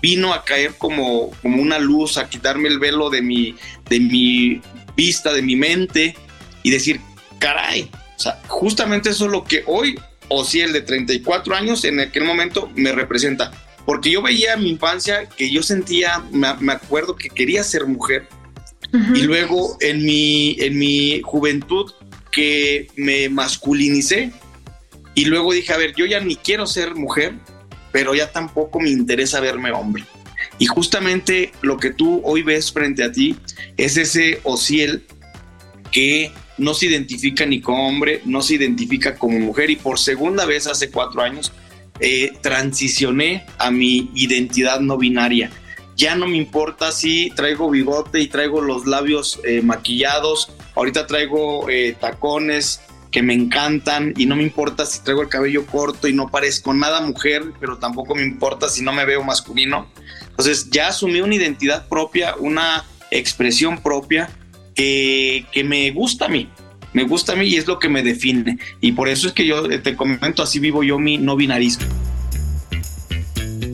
vino 0.00 0.32
a 0.32 0.44
caer 0.44 0.74
como, 0.78 1.30
como 1.42 1.60
una 1.60 1.78
luz, 1.78 2.16
a 2.16 2.28
quitarme 2.28 2.68
el 2.68 2.78
velo 2.78 3.10
de 3.10 3.20
mi, 3.20 3.56
de 3.90 4.00
mi 4.00 4.62
vista, 4.96 5.32
de 5.32 5.42
mi 5.42 5.56
mente 5.56 6.16
y 6.62 6.70
decir, 6.70 7.00
caray, 7.38 7.90
o 8.16 8.20
sea, 8.20 8.40
justamente 8.46 9.10
eso 9.10 9.26
es 9.26 9.32
lo 9.32 9.44
que 9.44 9.62
hoy, 9.66 9.98
o 10.28 10.44
si 10.44 10.60
el 10.60 10.72
de 10.72 10.80
34 10.80 11.54
años 11.54 11.84
en 11.84 12.00
aquel 12.00 12.24
momento 12.24 12.70
me 12.74 12.92
representa. 12.92 13.52
Porque 13.84 14.10
yo 14.10 14.20
veía 14.20 14.54
en 14.54 14.64
mi 14.64 14.70
infancia 14.70 15.28
que 15.28 15.50
yo 15.50 15.62
sentía, 15.62 16.24
me, 16.32 16.48
acuerdo 16.72 17.14
que 17.14 17.28
quería 17.28 17.62
ser 17.62 17.86
mujer. 17.86 18.26
Y 19.14 19.22
luego 19.22 19.76
en 19.80 20.04
mi, 20.04 20.56
en 20.60 20.78
mi 20.78 21.20
juventud 21.22 21.92
que 22.32 22.88
me 22.96 23.28
masculinicé, 23.28 24.32
y 25.14 25.24
luego 25.24 25.52
dije, 25.52 25.72
a 25.72 25.76
ver, 25.76 25.94
yo 25.96 26.04
ya 26.06 26.20
ni 26.20 26.36
quiero 26.36 26.66
ser 26.66 26.94
mujer, 26.94 27.34
pero 27.92 28.14
ya 28.14 28.32
tampoco 28.32 28.80
me 28.80 28.90
interesa 28.90 29.40
verme 29.40 29.72
hombre. 29.72 30.04
Y 30.58 30.66
justamente 30.66 31.52
lo 31.62 31.78
que 31.78 31.90
tú 31.90 32.20
hoy 32.24 32.42
ves 32.42 32.72
frente 32.72 33.04
a 33.04 33.12
ti 33.12 33.36
es 33.76 33.96
ese 33.96 34.40
Ociel 34.42 35.04
que 35.90 36.32
no 36.58 36.74
se 36.74 36.86
identifica 36.86 37.46
ni 37.46 37.60
como 37.60 37.88
hombre, 37.88 38.22
no 38.24 38.42
se 38.42 38.54
identifica 38.54 39.16
como 39.16 39.38
mujer 39.38 39.70
y 39.70 39.76
por 39.76 39.98
segunda 39.98 40.46
vez 40.46 40.66
hace 40.66 40.90
cuatro 40.90 41.22
años 41.22 41.52
eh, 42.00 42.32
transicioné 42.40 43.46
a 43.58 43.70
mi 43.70 44.10
identidad 44.14 44.80
no 44.80 44.98
binaria. 44.98 45.50
Ya 45.96 46.14
no 46.14 46.26
me 46.26 46.36
importa 46.36 46.92
si 46.92 47.30
traigo 47.34 47.70
bigote 47.70 48.20
y 48.20 48.28
traigo 48.28 48.60
los 48.60 48.86
labios 48.86 49.40
eh, 49.44 49.62
maquillados, 49.62 50.50
ahorita 50.74 51.06
traigo 51.06 51.70
eh, 51.70 51.96
tacones, 51.98 52.80
que 53.10 53.22
me 53.22 53.32
encantan 53.32 54.12
y 54.18 54.26
no 54.26 54.36
me 54.36 54.42
importa 54.42 54.84
si 54.84 55.02
traigo 55.02 55.22
el 55.22 55.30
cabello 55.30 55.64
corto 55.64 56.06
y 56.06 56.12
no 56.12 56.28
parezco 56.30 56.74
nada 56.74 57.00
mujer, 57.00 57.44
pero 57.58 57.78
tampoco 57.78 58.14
me 58.14 58.22
importa 58.22 58.68
si 58.68 58.82
no 58.82 58.92
me 58.92 59.06
veo 59.06 59.24
masculino. 59.24 59.90
Entonces 60.28 60.68
ya 60.68 60.88
asumí 60.88 61.22
una 61.22 61.34
identidad 61.34 61.88
propia, 61.88 62.36
una 62.36 62.84
expresión 63.10 63.78
propia 63.78 64.28
que, 64.76 65.44
que 65.50 65.64
me 65.64 65.90
gusta 65.90 66.26
a 66.26 66.28
mí, 66.28 66.48
me 66.92 67.02
gusta 67.02 67.32
a 67.32 67.36
mí 67.36 67.46
y 67.46 67.56
es 67.56 67.66
lo 67.66 67.80
que 67.80 67.88
me 67.88 68.04
define. 68.04 68.58
Y 68.80 68.92
por 68.92 69.08
eso 69.08 69.26
es 69.26 69.32
que 69.32 69.44
yo 69.44 69.68
te 69.80 69.96
comento, 69.96 70.42
así 70.42 70.60
vivo 70.60 70.84
yo 70.84 70.98
mi 70.98 71.18
no 71.18 71.34
binarismo. 71.34 71.86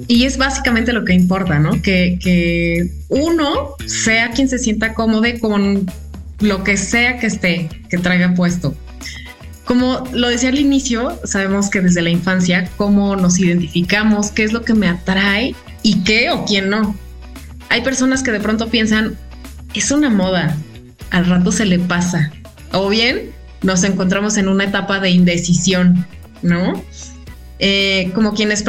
Y 0.09 0.25
es 0.25 0.39
básicamente 0.39 0.93
lo 0.93 1.05
que 1.05 1.13
importa, 1.13 1.59
¿no? 1.59 1.81
Que, 1.83 2.19
que 2.21 2.91
uno 3.09 3.75
sea 3.87 4.31
quien 4.31 4.49
se 4.49 4.59
sienta 4.59 4.95
cómodo 4.95 5.25
con 5.41 5.87
lo 6.41 6.65
que 6.65 6.77
sea 6.77 7.19
que 7.19 7.27
esté, 7.27 7.69
que 7.89 7.99
traiga 7.99 8.35
puesto. 8.35 8.75
Como 9.65 10.05
lo 10.13 10.29
decía 10.29 10.49
al 10.49 10.59
inicio, 10.59 11.19
sabemos 11.25 11.71
que 11.71 11.81
desde 11.81 12.03
la 12.03 12.11
infancia, 12.11 12.69
cómo 12.77 13.17
nos 13.17 13.39
identificamos, 13.39 14.31
qué 14.31 14.43
es 14.43 14.53
lo 14.53 14.63
que 14.63 14.75
me 14.75 14.89
atrae 14.89 15.55
y 15.83 16.03
qué 16.03 16.31
o 16.31 16.45
quién 16.45 16.69
no. 16.69 16.97
Hay 17.69 17.83
personas 17.83 18.23
que 18.23 18.33
de 18.33 18.41
pronto 18.41 18.69
piensan, 18.69 19.17
es 19.73 19.93
una 19.93 20.11
moda, 20.11 20.57
al 21.13 21.27
rato 21.27 21.53
se 21.53 21.67
le 21.67 21.79
pasa. 21.79 22.33
O 22.73 22.89
bien 22.89 23.31
nos 23.63 23.85
encontramos 23.85 24.37
en 24.39 24.49
una 24.49 24.65
etapa 24.65 24.99
de 24.99 25.11
indecisión, 25.11 26.07
¿no? 26.43 26.83
Eh, 27.61 28.11
como 28.15 28.35
quienes 28.35 28.65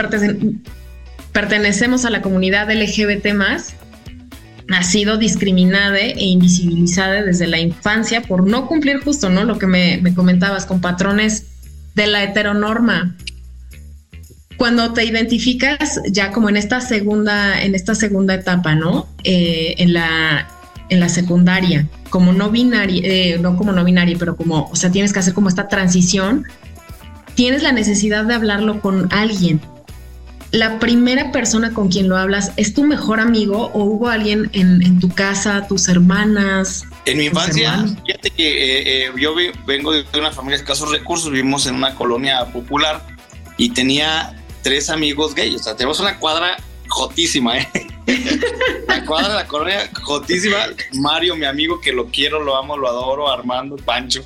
pertenecemos 1.31 2.05
a 2.05 2.11
la 2.11 2.21
comunidad 2.21 2.71
LGBT 2.71 3.33
más, 3.33 3.73
ha 4.71 4.83
sido 4.83 5.17
discriminada 5.17 5.97
e 5.97 6.25
invisibilizada 6.25 7.23
desde 7.23 7.47
la 7.47 7.59
infancia 7.59 8.21
por 8.21 8.47
no 8.47 8.67
cumplir 8.67 8.99
justo, 8.99 9.29
¿no? 9.29 9.45
Lo 9.45 9.57
que 9.57 9.67
me, 9.67 10.01
comentabas 10.13 10.65
con 10.65 10.81
patrones 10.81 11.45
de 11.95 12.07
la 12.07 12.23
heteronorma. 12.23 13.15
Cuando 14.57 14.93
te 14.93 15.05
identificas 15.05 16.01
ya 16.09 16.31
como 16.31 16.49
en 16.49 16.57
esta 16.57 16.81
segunda, 16.81 17.63
en 17.63 17.73
esta 17.73 17.95
segunda 17.95 18.35
etapa, 18.35 18.75
¿no? 18.75 19.07
Eh, 19.23 19.75
en 19.79 19.93
la 19.93 20.47
en 20.93 20.99
la 20.99 21.09
secundaria, 21.09 21.87
como 22.09 22.31
no 22.31 22.49
binaria, 22.49 23.01
eh, 23.03 23.37
no 23.39 23.57
como 23.57 23.71
no 23.71 23.83
binaria, 23.83 24.15
pero 24.17 24.35
como, 24.35 24.69
o 24.71 24.75
sea, 24.75 24.91
tienes 24.91 25.11
que 25.13 25.19
hacer 25.19 25.33
como 25.33 25.49
esta 25.49 25.67
transición, 25.67 26.45
tienes 27.35 27.63
la 27.63 27.71
necesidad 27.71 28.25
de 28.25 28.35
hablarlo 28.35 28.79
con 28.79 29.11
alguien, 29.11 29.59
la 30.53 30.77
primera 30.77 31.31
persona 31.31 31.73
con 31.73 31.89
quien 31.89 32.07
lo 32.07 32.15
hablas 32.15 32.51
es 32.57 32.75
tu 32.75 32.83
mejor 32.83 33.19
amigo 33.19 33.71
o 33.73 33.85
hubo 33.85 34.07
alguien 34.07 34.51
en, 34.53 34.99
tu 34.99 35.09
casa, 35.09 35.67
tus 35.67 35.89
hermanas? 35.89 36.85
En 37.05 37.17
mi 37.17 37.25
infancia, 37.25 37.83
fíjate 38.05 38.29
que 38.29 38.47
eh, 38.47 39.07
eh, 39.07 39.11
yo 39.19 39.33
vengo 39.65 39.91
de 39.91 40.05
una 40.13 40.31
familia 40.31 40.57
de 40.57 40.63
escasos 40.63 40.91
recursos, 40.91 41.31
vivimos 41.31 41.65
en 41.65 41.73
una 41.73 41.95
colonia 41.95 42.45
popular 42.53 43.03
y 43.57 43.71
tenía 43.71 44.35
tres 44.61 44.91
amigos 44.91 45.33
gays, 45.33 45.55
o 45.55 45.63
sea, 45.63 45.75
tenemos 45.75 45.99
una 45.99 46.19
cuadra 46.19 46.57
jotísima, 46.87 47.57
¿eh? 47.57 47.67
La 48.87 49.05
cuadra 49.05 49.29
de 49.29 49.35
la 49.35 49.47
colonia 49.47 49.89
jotísima. 50.01 50.57
Mario, 50.93 51.35
mi 51.35 51.45
amigo, 51.45 51.79
que 51.79 51.91
lo 51.91 52.07
quiero, 52.07 52.41
lo 52.41 52.55
amo, 52.55 52.77
lo 52.77 52.87
adoro, 52.87 53.31
Armando, 53.31 53.75
Pancho. 53.77 54.25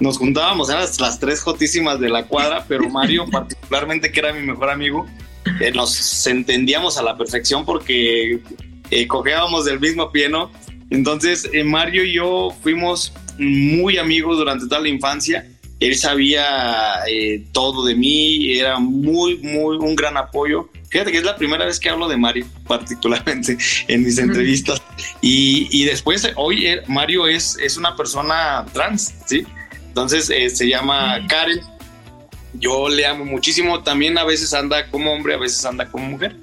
Nos 0.00 0.18
juntábamos, 0.18 0.68
eran 0.68 0.82
las, 0.82 1.00
las 1.00 1.18
tres 1.18 1.42
jotísimas 1.42 1.98
de 1.98 2.08
la 2.08 2.26
cuadra, 2.26 2.64
pero 2.68 2.88
Mario 2.88 3.26
particularmente, 3.30 4.12
que 4.12 4.20
era 4.20 4.32
mi 4.32 4.46
mejor 4.46 4.70
amigo, 4.70 5.06
eh, 5.60 5.72
nos 5.72 6.26
entendíamos 6.26 6.98
a 6.98 7.02
la 7.02 7.16
perfección 7.16 7.64
porque 7.64 8.40
eh, 8.90 9.06
cogeábamos 9.06 9.64
del 9.64 9.80
mismo 9.80 10.10
pie, 10.12 10.28
¿no? 10.28 10.50
Entonces, 10.90 11.48
eh, 11.52 11.64
Mario 11.64 12.04
y 12.04 12.14
yo 12.14 12.54
fuimos 12.62 13.12
muy 13.38 13.98
amigos 13.98 14.38
durante 14.38 14.66
toda 14.66 14.80
la 14.80 14.88
infancia. 14.88 15.46
Él 15.80 15.96
sabía 15.96 16.44
todo 17.52 17.84
de 17.84 17.94
mí, 17.94 18.58
era 18.58 18.78
muy, 18.78 19.38
muy 19.38 19.76
un 19.76 19.94
gran 19.94 20.16
apoyo. 20.16 20.68
Fíjate 20.90 21.12
que 21.12 21.18
es 21.18 21.24
la 21.24 21.36
primera 21.36 21.66
vez 21.66 21.78
que 21.78 21.90
hablo 21.90 22.08
de 22.08 22.16
Mario, 22.16 22.46
particularmente 22.66 23.58
en 23.88 24.02
mis 24.02 24.18
entrevistas. 24.18 24.82
Y, 25.20 25.68
y, 25.70 25.84
después, 25.84 26.28
hoy 26.36 26.66
Mario 26.86 27.26
es, 27.26 27.56
es 27.62 27.76
una 27.76 27.94
persona 27.94 28.64
trans, 28.72 29.14
¿sí? 29.26 29.44
Entonces 29.88 30.26
se 30.26 30.68
llama 30.68 31.26
Karen 31.28 31.60
yo 32.54 32.88
le 32.88 33.06
amo 33.06 33.24
muchísimo. 33.24 33.82
También 33.82 34.18
a 34.18 34.24
veces 34.24 34.52
anda 34.54 34.90
como 34.90 35.12
hombre, 35.12 35.34
a 35.34 35.38
veces 35.38 35.64
anda 35.64 35.88
como 35.90 36.06
mujer. 36.06 36.36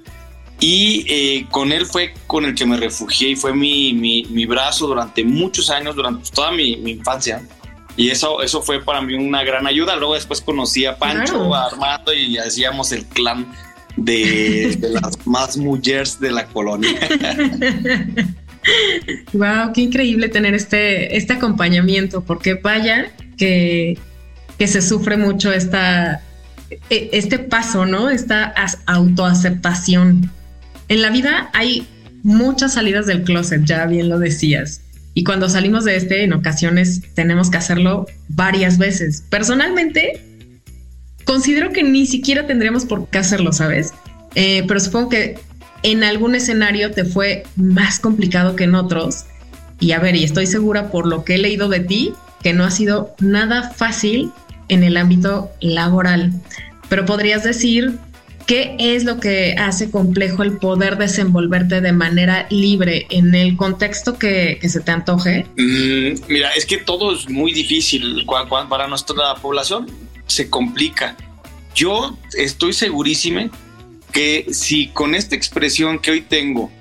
Y 0.59 1.05
eh, 1.09 1.47
con 1.51 1.71
él 1.71 1.85
fue 1.85 2.13
con 2.27 2.45
el 2.45 2.55
que 2.55 2.65
me 2.65 2.77
refugié 2.77 3.29
y 3.31 3.35
fue 3.35 3.53
mi, 3.53 3.93
mi, 3.93 4.45
brazo 4.45 4.87
durante 4.87 5.23
muchos 5.23 5.69
años, 5.69 5.95
durante 5.95 6.29
toda 6.31 6.51
mi, 6.51 6.73
infancia. 6.73 7.45
Y 7.97 8.09
eso, 8.09 8.41
eso 8.41 8.61
fue 8.61 8.83
para 8.83 9.01
mí 9.01 9.13
una 9.15 9.43
gran 9.43 9.67
ayuda. 9.67 9.95
Luego 9.95 10.15
después 10.15 10.41
conocí 10.41 10.85
a 10.85 10.97
Pancho, 10.97 11.53
a 11.55 11.67
Armando 11.67 12.13
y 12.13 12.37
hacíamos 12.37 12.91
el 12.91 13.05
clan 13.05 13.47
de, 13.95 14.75
de 14.79 14.89
las 14.89 15.25
más 15.25 15.57
mujeres 15.57 16.19
de 16.19 16.31
la 16.31 16.45
colonia. 16.47 16.91
wow, 19.33 19.71
qué 19.73 19.81
increíble 19.81 20.27
tener 20.29 20.53
este, 20.53 21.15
este 21.15 21.33
acompañamiento, 21.33 22.23
porque 22.23 22.55
vaya 22.55 23.11
que 23.37 23.97
que 24.57 24.67
se 24.67 24.81
sufre 24.81 25.17
mucho 25.17 25.51
esta, 25.51 26.21
e, 26.89 27.09
este 27.13 27.39
paso, 27.39 27.85
¿no? 27.85 28.09
Esta 28.09 28.53
autoaceptación. 28.85 30.31
En 30.87 31.01
la 31.01 31.09
vida 31.09 31.49
hay 31.53 31.87
muchas 32.23 32.73
salidas 32.73 33.05
del 33.05 33.23
closet, 33.23 33.63
ya 33.65 33.85
bien 33.85 34.09
lo 34.09 34.19
decías. 34.19 34.81
Y 35.15 35.23
cuando 35.23 35.49
salimos 35.49 35.85
de 35.85 35.95
este, 35.95 36.23
en 36.23 36.33
ocasiones 36.33 37.01
tenemos 37.15 37.49
que 37.49 37.57
hacerlo 37.57 38.05
varias 38.27 38.77
veces. 38.77 39.23
Personalmente, 39.29 40.21
considero 41.23 41.71
que 41.71 41.83
ni 41.83 42.05
siquiera 42.05 42.45
tendríamos 42.45 42.85
por 42.85 43.07
qué 43.07 43.19
hacerlo, 43.19 43.53
¿sabes? 43.53 43.93
Eh, 44.35 44.65
pero 44.67 44.79
supongo 44.81 45.09
que 45.09 45.39
en 45.83 46.03
algún 46.03 46.35
escenario 46.35 46.91
te 46.91 47.05
fue 47.05 47.43
más 47.55 47.99
complicado 47.99 48.57
que 48.57 48.65
en 48.65 48.75
otros. 48.75 49.25
Y 49.79 49.93
a 49.93 49.99
ver, 49.99 50.17
y 50.17 50.25
estoy 50.25 50.47
segura 50.47 50.91
por 50.91 51.07
lo 51.07 51.23
que 51.23 51.35
he 51.35 51.37
leído 51.37 51.69
de 51.69 51.79
ti, 51.79 52.11
que 52.43 52.53
no 52.53 52.65
ha 52.65 52.71
sido 52.71 53.15
nada 53.19 53.71
fácil 53.71 54.31
en 54.67 54.83
el 54.83 54.97
ámbito 54.97 55.49
laboral. 55.61 56.33
Pero 56.89 57.05
podrías 57.05 57.43
decir 57.43 57.97
¿Qué 58.45 58.75
es 58.77 59.05
lo 59.05 59.19
que 59.19 59.55
hace 59.57 59.89
complejo 59.89 60.43
el 60.43 60.57
poder 60.57 60.97
desenvolverte 60.97 61.81
de 61.81 61.91
manera 61.93 62.45
libre 62.51 63.07
en 63.09 63.33
el 63.33 63.57
contexto 63.57 64.19
que, 64.19 64.59
se 64.61 64.81
te 64.81 64.91
antoje? 64.91 65.47
Mm, 65.57 66.31
mira, 66.31 66.51
es 66.51 66.65
que 66.65 66.77
todo 66.77 67.13
es 67.13 67.27
muy 67.27 67.53
difícil. 67.53 68.23
Para 68.69 68.87
nuestra 68.87 69.35
población 69.41 69.87
se 70.27 70.49
complica. 70.49 71.17
Yo 71.73 72.17
estoy 72.37 72.73
segurísimo 72.73 73.49
que 74.11 74.45
si 74.51 74.87
con 74.89 75.15
esta 75.15 75.35
expresión 75.35 75.97
que 75.97 76.11
hoy 76.11 76.21
tengo 76.21 76.71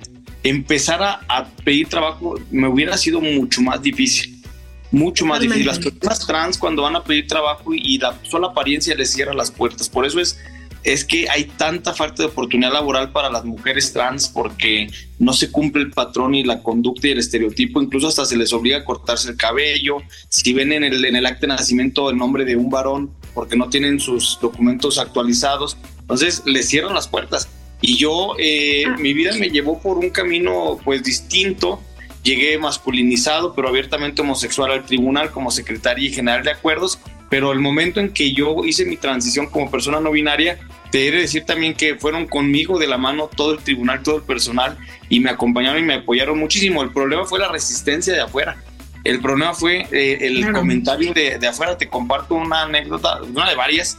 empezara 0.42 1.20
a 1.28 1.46
pedir 1.64 1.88
trabajo, 1.88 2.38
me 2.50 2.68
hubiera 2.68 2.98
sido 2.98 3.22
mucho 3.22 3.62
más 3.62 3.80
difícil. 3.80 4.42
Mucho 4.90 5.24
más 5.24 5.40
difícil. 5.40 5.66
Las 5.66 5.78
personas 5.78 6.26
trans 6.26 6.58
cuando 6.58 6.82
van 6.82 6.94
a 6.94 7.02
pedir 7.02 7.26
trabajo 7.26 7.72
y 7.74 7.98
la 7.98 8.16
sola 8.22 8.48
apariencia 8.48 8.94
les 8.94 9.12
cierra 9.12 9.32
las 9.32 9.50
puertas. 9.50 9.88
Por 9.88 10.04
eso 10.04 10.20
es 10.20 10.38
es 10.84 11.04
que 11.04 11.28
hay 11.30 11.44
tanta 11.44 11.94
falta 11.94 12.22
de 12.22 12.28
oportunidad 12.28 12.72
laboral 12.72 13.10
para 13.10 13.30
las 13.30 13.44
mujeres 13.44 13.92
trans 13.92 14.28
porque 14.28 14.88
no 15.18 15.32
se 15.32 15.50
cumple 15.50 15.82
el 15.82 15.90
patrón 15.90 16.34
y 16.34 16.44
la 16.44 16.62
conducta 16.62 17.08
y 17.08 17.12
el 17.12 17.18
estereotipo, 17.18 17.82
incluso 17.82 18.08
hasta 18.08 18.26
se 18.26 18.36
les 18.36 18.52
obliga 18.52 18.78
a 18.78 18.84
cortarse 18.84 19.30
el 19.30 19.36
cabello, 19.36 19.98
si 20.28 20.52
ven 20.52 20.72
en 20.72 20.84
el, 20.84 21.04
en 21.04 21.16
el 21.16 21.24
acta 21.24 21.42
de 21.42 21.54
nacimiento 21.54 22.10
el 22.10 22.18
nombre 22.18 22.44
de 22.44 22.56
un 22.56 22.68
varón 22.68 23.10
porque 23.32 23.56
no 23.56 23.70
tienen 23.70 23.98
sus 23.98 24.38
documentos 24.40 24.98
actualizados, 24.98 25.78
entonces 26.00 26.42
les 26.44 26.68
cierran 26.68 26.94
las 26.94 27.08
puertas. 27.08 27.48
Y 27.80 27.96
yo, 27.96 28.34
eh, 28.38 28.84
ah. 28.86 28.96
mi 28.98 29.14
vida 29.14 29.32
me 29.38 29.48
llevó 29.48 29.80
por 29.80 29.98
un 29.98 30.10
camino 30.10 30.78
pues 30.84 31.02
distinto, 31.02 31.80
llegué 32.22 32.58
masculinizado, 32.58 33.54
pero 33.54 33.68
abiertamente 33.68 34.22
homosexual 34.22 34.70
al 34.70 34.86
tribunal 34.86 35.30
como 35.30 35.50
secretaria 35.50 36.08
y 36.08 36.12
general 36.12 36.44
de 36.44 36.50
acuerdos, 36.50 36.98
pero 37.30 37.52
el 37.52 37.60
momento 37.60 38.00
en 38.00 38.10
que 38.12 38.32
yo 38.32 38.64
hice 38.64 38.84
mi 38.84 38.96
transición 38.96 39.46
como 39.48 39.70
persona 39.70 40.00
no 40.00 40.10
binaria, 40.10 40.58
te 40.90 41.08
he 41.08 41.10
de 41.10 41.18
decir 41.18 41.44
también 41.44 41.74
que 41.74 41.96
fueron 41.96 42.26
conmigo 42.26 42.78
de 42.78 42.86
la 42.86 42.98
mano 42.98 43.28
todo 43.34 43.52
el 43.52 43.58
tribunal, 43.58 44.02
todo 44.02 44.16
el 44.16 44.22
personal, 44.22 44.78
y 45.08 45.20
me 45.20 45.30
acompañaron 45.30 45.80
y 45.80 45.86
me 45.86 45.94
apoyaron 45.94 46.38
muchísimo. 46.38 46.82
El 46.82 46.90
problema 46.92 47.24
fue 47.24 47.38
la 47.38 47.50
resistencia 47.50 48.12
de 48.12 48.20
afuera. 48.20 48.56
El 49.02 49.20
problema 49.20 49.54
fue 49.54 49.86
eh, 49.90 50.18
el 50.20 50.52
comentario 50.52 51.12
de, 51.12 51.38
de, 51.38 51.46
afuera. 51.46 51.76
Te 51.76 51.88
comparto 51.88 52.36
una 52.36 52.62
anécdota, 52.62 53.20
una 53.22 53.50
de 53.50 53.56
varias, 53.56 53.98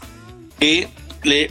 que 0.59 0.87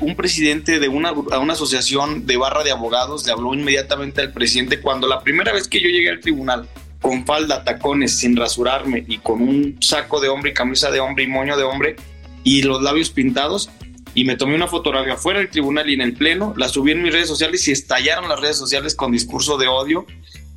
un 0.00 0.14
presidente 0.14 0.78
de 0.78 0.88
una, 0.88 1.12
una 1.12 1.52
asociación 1.52 2.26
de 2.26 2.36
barra 2.36 2.62
de 2.62 2.70
abogados 2.70 3.26
le 3.26 3.32
habló 3.32 3.54
inmediatamente 3.54 4.20
al 4.20 4.32
presidente 4.32 4.80
cuando 4.80 5.08
la 5.08 5.20
primera 5.20 5.52
vez 5.52 5.68
que 5.68 5.80
yo 5.80 5.88
llegué 5.88 6.10
al 6.10 6.20
tribunal 6.20 6.68
con 7.04 7.26
falda, 7.26 7.62
tacones, 7.64 8.16
sin 8.18 8.34
rasurarme 8.34 9.04
y 9.06 9.18
con 9.18 9.42
un 9.42 9.76
saco 9.82 10.20
de 10.20 10.30
hombre 10.30 10.52
y 10.52 10.54
camisa 10.54 10.90
de 10.90 11.00
hombre 11.00 11.24
y 11.24 11.26
moño 11.26 11.54
de 11.54 11.62
hombre 11.62 11.96
y 12.44 12.62
los 12.62 12.80
labios 12.80 13.10
pintados 13.10 13.68
y 14.14 14.24
me 14.24 14.36
tomé 14.36 14.54
una 14.54 14.68
fotografía 14.68 15.18
fuera 15.18 15.40
del 15.40 15.50
tribunal 15.50 15.90
y 15.90 15.92
en 15.92 16.00
el 16.00 16.14
pleno, 16.14 16.54
la 16.56 16.70
subí 16.70 16.92
en 16.92 17.02
mis 17.02 17.12
redes 17.12 17.28
sociales 17.28 17.68
y 17.68 17.72
estallaron 17.72 18.26
las 18.30 18.40
redes 18.40 18.56
sociales 18.56 18.94
con 18.94 19.12
discurso 19.12 19.58
de 19.58 19.68
odio 19.68 20.06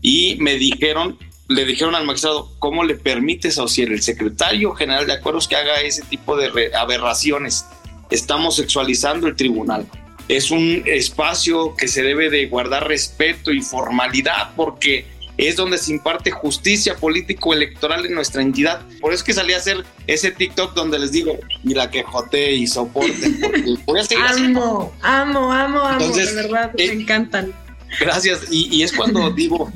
y 0.01 0.37
me 0.39 0.55
dijeron, 0.55 1.17
le 1.49 1.65
dijeron 1.65 1.95
al 1.95 2.05
magistrado, 2.05 2.49
¿cómo 2.59 2.85
le 2.85 2.95
permites 2.95 3.59
a 3.59 3.63
el 3.63 4.01
secretario 4.01 4.71
general 4.71 5.05
de 5.05 5.13
acuerdos 5.13 5.49
que 5.49 5.57
haga 5.57 5.81
ese 5.81 6.03
tipo 6.03 6.37
de 6.37 6.71
aberraciones? 6.73 7.65
estamos 8.09 8.55
sexualizando 8.55 9.27
el 9.27 9.35
tribunal. 9.35 9.85
Es 10.29 10.49
un 10.49 10.83
espacio 10.85 11.75
que 11.75 11.89
se 11.89 12.03
debe 12.03 12.29
de 12.29 12.47
guardar 12.47 12.87
respeto 12.87 13.51
y 13.51 13.61
formalidad 13.61 14.53
porque 14.55 15.16
es 15.37 15.55
donde 15.55 15.77
se 15.77 15.91
imparte 15.91 16.31
justicia 16.31 16.95
político-electoral 16.95 18.05
en 18.05 18.13
nuestra 18.13 18.41
entidad. 18.41 18.81
Por 18.99 19.13
eso 19.13 19.21
es 19.21 19.23
que 19.23 19.33
salí 19.33 19.53
a 19.53 19.57
hacer 19.57 19.85
ese 20.07 20.31
TikTok 20.31 20.73
donde 20.73 20.99
les 20.99 21.11
digo, 21.11 21.37
mira 21.63 21.89
que 21.91 22.03
jote 22.03 22.53
y 22.53 22.67
soporte. 22.67 23.11
amo, 24.17 24.93
amo, 25.01 25.53
amo, 25.53 25.81
amo, 25.81 26.07
de 26.07 26.33
verdad, 26.33 26.71
me 26.75 26.83
eh, 26.83 26.93
encantan. 26.93 27.53
Gracias. 27.99 28.41
Y, 28.49 28.81
es 28.81 28.91
cuando 28.91 29.29
digo, 29.35 29.71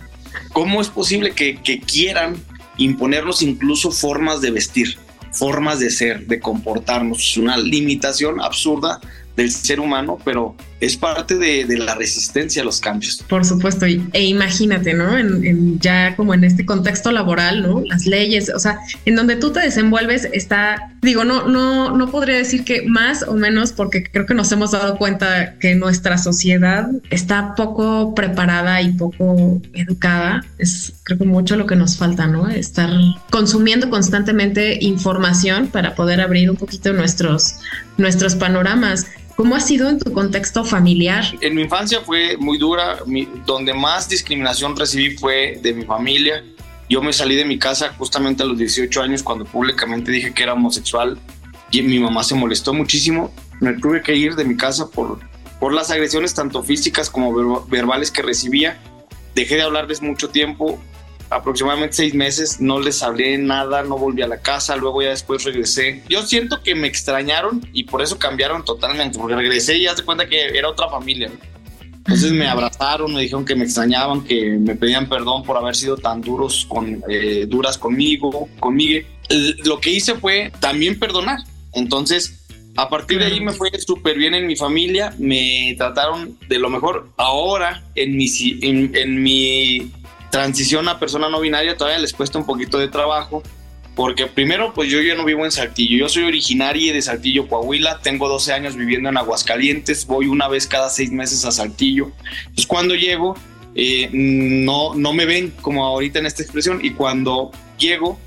¿cómo 0.52 0.82
es 0.82 0.90
posible 0.90 1.32
que, 1.32 1.62
que 1.62 1.80
quieran 1.80 2.36
imponernos 2.78 3.42
incluso 3.42 3.92
formas 3.92 4.42
de 4.42 4.52
vestir? 4.52 4.98
formas 5.32 5.80
de 5.80 5.90
ser, 5.90 6.28
de 6.28 6.40
comportarnos. 6.40 7.20
Es 7.20 7.38
una 7.38 7.58
limitación 7.58 8.42
absurda 8.42 9.00
del 9.36 9.52
ser 9.52 9.80
humano, 9.80 10.18
pero 10.24 10.56
es 10.82 10.98
parte 10.98 11.38
de, 11.38 11.66
la 11.78 11.96
resistencia 11.96 12.64
a 12.64 12.66
los 12.66 12.80
cambios. 12.80 13.24
Por 13.30 13.46
supuesto, 13.46 13.86
e 13.86 14.24
imagínate, 14.26 14.94
¿no? 14.94 15.18
En, 15.18 15.80
ya 15.80 16.16
como 16.16 16.34
en 16.34 16.44
este 16.44 16.66
contexto 16.66 17.12
laboral, 17.12 17.62
¿no? 17.62 17.82
Las 17.82 18.08
leyes, 18.08 18.52
o 18.54 18.60
sea, 18.60 18.80
en 19.06 19.16
donde 19.16 19.36
tú 19.36 19.52
te 19.52 19.60
desenvuelves 19.60 20.28
está, 20.34 20.92
digo, 21.02 21.24
no, 21.24 21.48
no, 21.48 21.96
no 21.96 22.12
podría 22.12 22.36
decir 22.36 22.66
que 22.66 22.82
más 22.88 23.24
o 23.24 23.36
menos, 23.36 23.72
porque 23.72 24.04
creo 24.04 24.26
que 24.26 24.34
nos 24.34 24.52
hemos 24.52 24.72
dado 24.72 24.98
cuenta 24.98 25.56
que 25.60 25.76
nuestra 25.76 26.18
sociedad 26.18 26.90
está 27.12 27.54
poco 27.56 28.16
preparada 28.16 28.82
y 28.82 28.94
poco 28.94 29.62
educada. 29.74 30.44
Es 30.58 30.94
creo 31.04 31.20
que 31.20 31.26
mucho 31.26 31.56
lo 31.56 31.66
que 31.66 31.76
nos 31.76 31.98
falta, 31.98 32.28
¿no? 32.28 32.50
Estar 32.50 32.90
consumiendo 33.30 33.90
constantemente 33.90 34.80
información 34.82 35.68
para 35.68 35.94
poder 35.94 36.22
abrir 36.22 36.50
un 36.50 36.58
poquito 36.58 36.94
nuestros, 36.94 37.56
nuestros 37.98 38.36
panoramas. 38.36 39.08
¿Cómo 39.36 39.56
ha 39.56 39.60
sido 39.60 39.90
en 39.90 40.00
tu 40.00 40.12
contexto 40.12 40.64
familiar? 40.64 41.24
En 41.42 41.56
mi 41.56 41.64
infancia 41.64 42.02
fue 42.02 42.38
muy 42.38 42.58
dura. 42.58 43.00
donde 43.46 43.74
más 43.74 44.10
discriminación 44.10 44.76
recibí 44.76 45.18
fue 45.18 45.60
de 45.62 45.74
mi 45.74 45.84
familia. 45.84 46.44
Yo 46.90 47.02
me 47.02 47.14
salí 47.14 47.36
de 47.36 47.46
mi 47.46 47.58
casa 47.58 47.94
justamente 47.98 48.44
a 48.44 48.46
los 48.46 48.58
18 48.58 49.02
años 49.02 49.24
cuando 49.24 49.46
públicamente 49.46 50.12
dije 50.12 50.34
que 50.34 50.44
era 50.44 50.54
homosexual 50.54 51.18
y 51.72 51.82
mi 51.82 52.00
mamá 52.00 52.24
se 52.24 52.36
molestó 52.36 52.74
muchísimo. 52.74 53.32
Me 53.60 53.74
tuve 53.74 54.02
que 54.02 54.16
ir 54.16 54.36
de 54.36 54.44
mi 54.44 54.58
casa 54.58 54.90
por, 54.90 55.20
por 55.60 55.74
las 55.74 55.90
agresiones 55.92 56.34
tanto 56.34 56.64
físicas 56.64 57.10
como 57.10 57.66
verbales 57.68 58.12
que 58.12 58.22
recibía. 58.22 58.78
Dejé 59.36 59.56
de 59.56 59.62
hablarles 59.62 60.02
mucho 60.02 60.30
tiempo 60.30 60.80
aproximadamente 61.32 61.96
seis 61.96 62.14
meses, 62.14 62.60
no 62.60 62.80
les 62.80 63.02
hablé 63.02 63.38
nada, 63.38 63.84
no 63.84 63.98
volví 63.98 64.22
a 64.22 64.28
la 64.28 64.42
casa, 64.42 64.76
luego 64.76 65.02
ya 65.02 65.10
después 65.10 65.44
regresé. 65.46 66.04
Yo 66.10 66.24
siento 66.24 66.62
que 66.62 66.76
me 66.76 66.88
extrañaron 66.88 67.66
y 67.74 67.86
por 67.86 68.02
eso 68.02 68.20
cambiaron 68.20 68.66
totalmente, 68.66 69.18
porque 69.18 69.36
regresé 69.36 69.78
y 69.78 69.84
ya 69.84 69.96
se 69.96 70.04
cuenta 70.04 70.28
que 70.28 70.58
era 70.58 70.70
otra 70.70 70.90
familia. 70.90 71.32
Entonces 71.82 72.32
me 72.34 72.48
abrazaron, 72.48 73.14
me 73.14 73.22
dijeron 73.22 73.46
que 73.46 73.56
me 73.56 73.64
extrañaban, 73.64 74.24
que 74.24 74.58
me 74.60 74.76
pedían 74.76 75.08
perdón 75.08 75.44
por 75.44 75.56
haber 75.56 75.76
sido 75.76 75.96
tan 75.96 76.20
duros 76.22 76.66
con, 76.68 77.02
eh, 77.08 77.46
duras 77.48 77.78
conmigo, 77.78 78.50
conmigo. 78.60 79.08
Lo 79.64 79.80
que 79.80 79.92
hice 79.92 80.16
fue 80.16 80.52
también 80.60 81.00
perdonar. 81.00 81.40
Entonces, 81.74 82.40
a 82.76 82.90
partir 82.90 83.20
de 83.20 83.26
ahí 83.26 83.40
me 83.40 83.54
fue 83.54 83.70
súper 83.80 84.18
bien 84.18 84.34
en 84.34 84.48
mi 84.48 84.58
familia, 84.58 85.14
me 85.18 85.76
trataron 85.78 86.38
de 86.50 86.60
lo 86.60 86.70
mejor. 86.70 87.10
Ahora, 87.18 87.84
en 87.96 88.18
mi, 88.18 88.28
en 88.62 89.24
mi 89.24 89.92
transición 90.32 90.90
a 90.90 91.00
persona 91.00 91.30
no 91.30 91.40
binaria 91.40 91.78
todavía 91.78 92.00
les 92.00 92.14
cuesta 92.14 92.40
un 92.40 92.46
poquito 92.46 92.80
de 92.80 92.88
trabajo, 92.88 93.44
porque 93.96 94.26
primero, 94.26 94.74
pues 94.74 94.90
yo 94.90 95.02
ya 95.02 95.16
no 95.16 95.26
vivo 95.26 95.46
en 95.46 95.52
Saltillo, 95.52 95.98
yo 95.98 96.10
soy 96.10 96.24
originaria 96.24 96.94
de 96.94 97.02
Saltillo, 97.02 97.48
Coahuila, 97.48 98.00
tengo 98.02 98.30
12 98.30 98.54
años 98.54 98.76
viviendo 98.76 99.10
en 99.10 99.18
Aguascalientes, 99.18 100.08
voy 100.08 100.28
una 100.28 100.48
vez 100.48 100.66
cada 100.66 100.90
seis 100.90 101.12
meses 101.12 101.46
a 101.46 101.52
Saltillo. 101.52 102.12
Entonces 102.42 102.68
cuando 102.68 102.96
llego, 102.96 103.36
eh, 103.76 104.10
no, 104.12 104.96
no 104.96 105.14
me 105.14 105.26
ven 105.26 105.54
como 105.62 105.86
ahorita 105.86 106.20
en 106.20 106.26
esta 106.26 106.42
expresión, 106.42 106.80
y 106.82 106.92
cuando 106.92 107.52
llego 107.78 108.18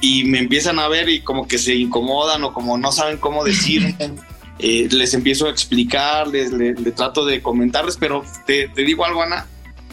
y 0.00 0.24
me 0.24 0.38
empiezan 0.38 0.78
a 0.78 0.88
ver 0.88 1.10
y 1.10 1.20
como 1.20 1.46
que 1.46 1.58
se 1.58 1.74
incomodan 1.74 2.42
o 2.44 2.54
como 2.54 2.78
no 2.78 2.90
saben 2.90 3.18
cómo 3.18 3.44
decirme. 3.44 3.96
Eh, 4.62 4.88
les 4.90 5.14
empiezo 5.14 5.46
a 5.46 5.50
explicar, 5.50 6.28
les, 6.28 6.50
trato 6.94 7.24
de 7.24 7.40
comentarles, 7.40 7.96
pero 7.96 8.22
te, 8.46 8.68
te 8.68 8.82
digo 8.82 9.06
algo, 9.06 9.22
Ana, 9.22 9.46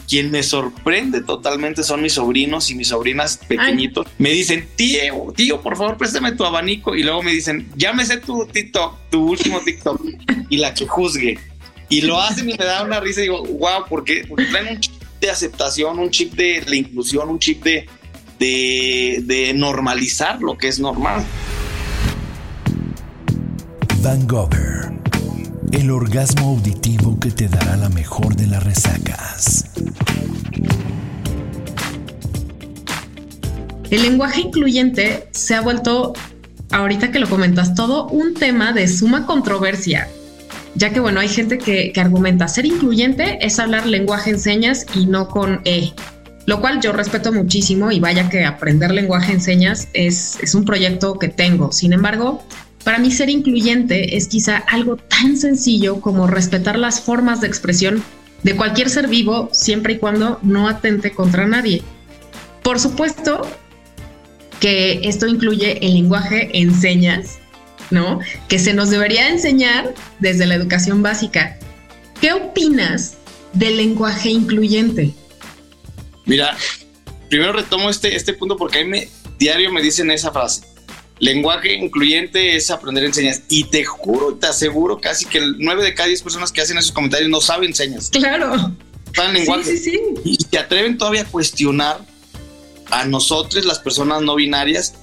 quien 0.08 0.30
me 0.30 0.42
sorprende 0.42 1.20
totalmente 1.20 1.84
son 1.84 2.00
mis 2.00 2.14
sobrinos 2.14 2.70
y 2.70 2.74
mis 2.74 2.88
sobrinas 2.88 3.38
pequeñitos. 3.46 4.06
Me 4.16 4.30
dicen, 4.30 4.66
tío, 4.74 5.32
tío, 5.36 5.60
por 5.60 5.76
favor, 5.76 5.98
préstame 5.98 6.32
tu 6.32 6.44
abanico. 6.44 6.96
Y 6.96 7.02
luego 7.02 7.22
me 7.22 7.30
dicen, 7.30 7.70
llámese 7.76 8.16
tu 8.16 8.46
TikTok, 8.46 8.96
tu 9.10 9.28
último 9.28 9.60
TikTok. 9.60 10.00
y 10.48 10.56
la 10.56 10.72
que 10.72 10.86
juzgue. 10.86 11.38
Y 11.90 12.00
lo 12.00 12.18
hacen 12.20 12.48
y 12.48 12.54
me 12.54 12.64
da 12.64 12.82
una 12.84 13.00
risa 13.00 13.20
y 13.20 13.24
digo, 13.24 13.44
wow, 13.44 13.84
porque, 13.88 14.26
traen 14.50 14.76
un 14.76 14.80
chip 14.80 14.94
de 15.20 15.30
aceptación, 15.30 15.98
un 15.98 16.10
chip 16.10 16.32
de 16.34 16.64
la 16.66 16.76
inclusión, 16.76 17.28
un 17.28 17.38
chip 17.38 17.62
de, 17.62 17.86
de, 18.38 19.20
de 19.24 19.52
normalizar 19.54 20.40
lo 20.40 20.56
que 20.56 20.68
es 20.68 20.78
normal. 20.78 21.24
Van 24.00 24.26
Gogh 24.26 24.87
el 25.72 25.90
orgasmo 25.90 26.50
auditivo 26.50 27.18
que 27.20 27.30
te 27.30 27.48
dará 27.48 27.76
la 27.76 27.88
mejor 27.88 28.34
de 28.36 28.46
las 28.46 28.62
resacas. 28.62 29.70
El 33.90 34.02
lenguaje 34.02 34.42
incluyente 34.42 35.28
se 35.32 35.54
ha 35.54 35.60
vuelto, 35.60 36.12
ahorita 36.70 37.10
que 37.10 37.18
lo 37.18 37.28
comentas, 37.28 37.74
todo 37.74 38.06
un 38.06 38.34
tema 38.34 38.72
de 38.72 38.88
suma 38.88 39.26
controversia. 39.26 40.08
ya 40.74 40.90
que 40.90 41.00
bueno, 41.00 41.18
hay 41.18 41.28
gente 41.28 41.58
que, 41.58 41.92
argumenta 41.96 42.46
ser 42.46 42.64
incluyente 42.64 43.44
es 43.44 43.58
hablar 43.58 43.86
lenguaje 43.86 44.30
en 44.30 44.38
señas 44.38 44.86
y 44.94 45.06
no 45.06 45.26
con 45.28 45.60
E, 45.64 45.92
lo 46.46 46.60
cual 46.60 46.80
yo 46.80 46.92
respeto 46.92 47.32
muchísimo 47.32 47.90
y 47.90 47.98
vaya 47.98 48.28
que 48.28 48.44
aprender 48.44 48.92
lenguaje 48.92 49.32
en 49.32 49.40
señas 49.40 49.88
es, 49.92 50.38
es 50.40 50.54
un 50.54 50.64
proyecto 50.64 51.18
que 51.18 51.28
tengo. 51.28 51.72
Sin 51.72 51.92
embargo, 51.92 52.44
para 52.88 53.00
mí 53.00 53.10
ser 53.10 53.28
incluyente 53.28 54.16
es 54.16 54.28
quizá 54.28 54.56
algo 54.56 54.96
tan 54.96 55.36
sencillo 55.36 56.00
como 56.00 56.26
respetar 56.26 56.78
las 56.78 57.02
formas 57.02 57.42
de 57.42 57.46
expresión 57.46 58.02
de 58.44 58.56
cualquier 58.56 58.88
ser 58.88 59.08
vivo 59.08 59.50
siempre 59.52 59.92
y 59.92 59.98
cuando 59.98 60.38
no 60.40 60.68
atente 60.68 61.10
contra 61.10 61.46
nadie. 61.46 61.82
Por 62.62 62.80
supuesto 62.80 63.46
que 64.58 65.00
esto 65.02 65.26
incluye 65.26 65.84
el 65.84 65.92
lenguaje 65.92 66.48
en 66.54 66.74
señas, 66.74 67.38
¿no? 67.90 68.20
Que 68.48 68.58
se 68.58 68.72
nos 68.72 68.88
debería 68.88 69.28
enseñar 69.28 69.92
desde 70.18 70.46
la 70.46 70.54
educación 70.54 71.02
básica. 71.02 71.58
¿Qué 72.22 72.32
opinas 72.32 73.18
del 73.52 73.76
lenguaje 73.76 74.30
incluyente? 74.30 75.12
Mira, 76.24 76.56
primero 77.28 77.52
retomo 77.52 77.90
este, 77.90 78.16
este 78.16 78.32
punto 78.32 78.56
porque 78.56 78.78
a 78.78 78.84
mí 78.84 78.88
me, 78.88 79.08
diario 79.38 79.70
me 79.70 79.82
dicen 79.82 80.10
esa 80.10 80.32
frase. 80.32 80.77
Lenguaje 81.20 81.74
incluyente 81.74 82.56
es 82.56 82.70
aprender 82.70 83.04
enseñas. 83.04 83.42
Y 83.48 83.64
te 83.64 83.84
juro, 83.84 84.34
te 84.34 84.46
aseguro 84.46 85.00
casi 85.00 85.24
que 85.24 85.38
el 85.38 85.56
9 85.58 85.82
de 85.82 85.94
cada 85.94 86.08
10 86.08 86.22
personas 86.22 86.52
que 86.52 86.60
hacen 86.60 86.78
esos 86.78 86.92
comentarios 86.92 87.30
no 87.30 87.40
saben 87.40 87.74
señas. 87.74 88.10
Claro. 88.10 88.72
Saben 89.14 89.34
lenguaje. 89.34 89.64
Sí, 89.64 89.78
sí, 89.78 89.90
sí. 89.90 90.00
Y 90.24 90.36
te 90.44 90.58
atreven 90.58 90.98
todavía 90.98 91.22
a 91.22 91.24
cuestionar 91.24 92.00
a 92.90 93.04
nosotros, 93.04 93.64
las 93.64 93.78
personas 93.78 94.22
no 94.22 94.34
binarias, 94.34 94.94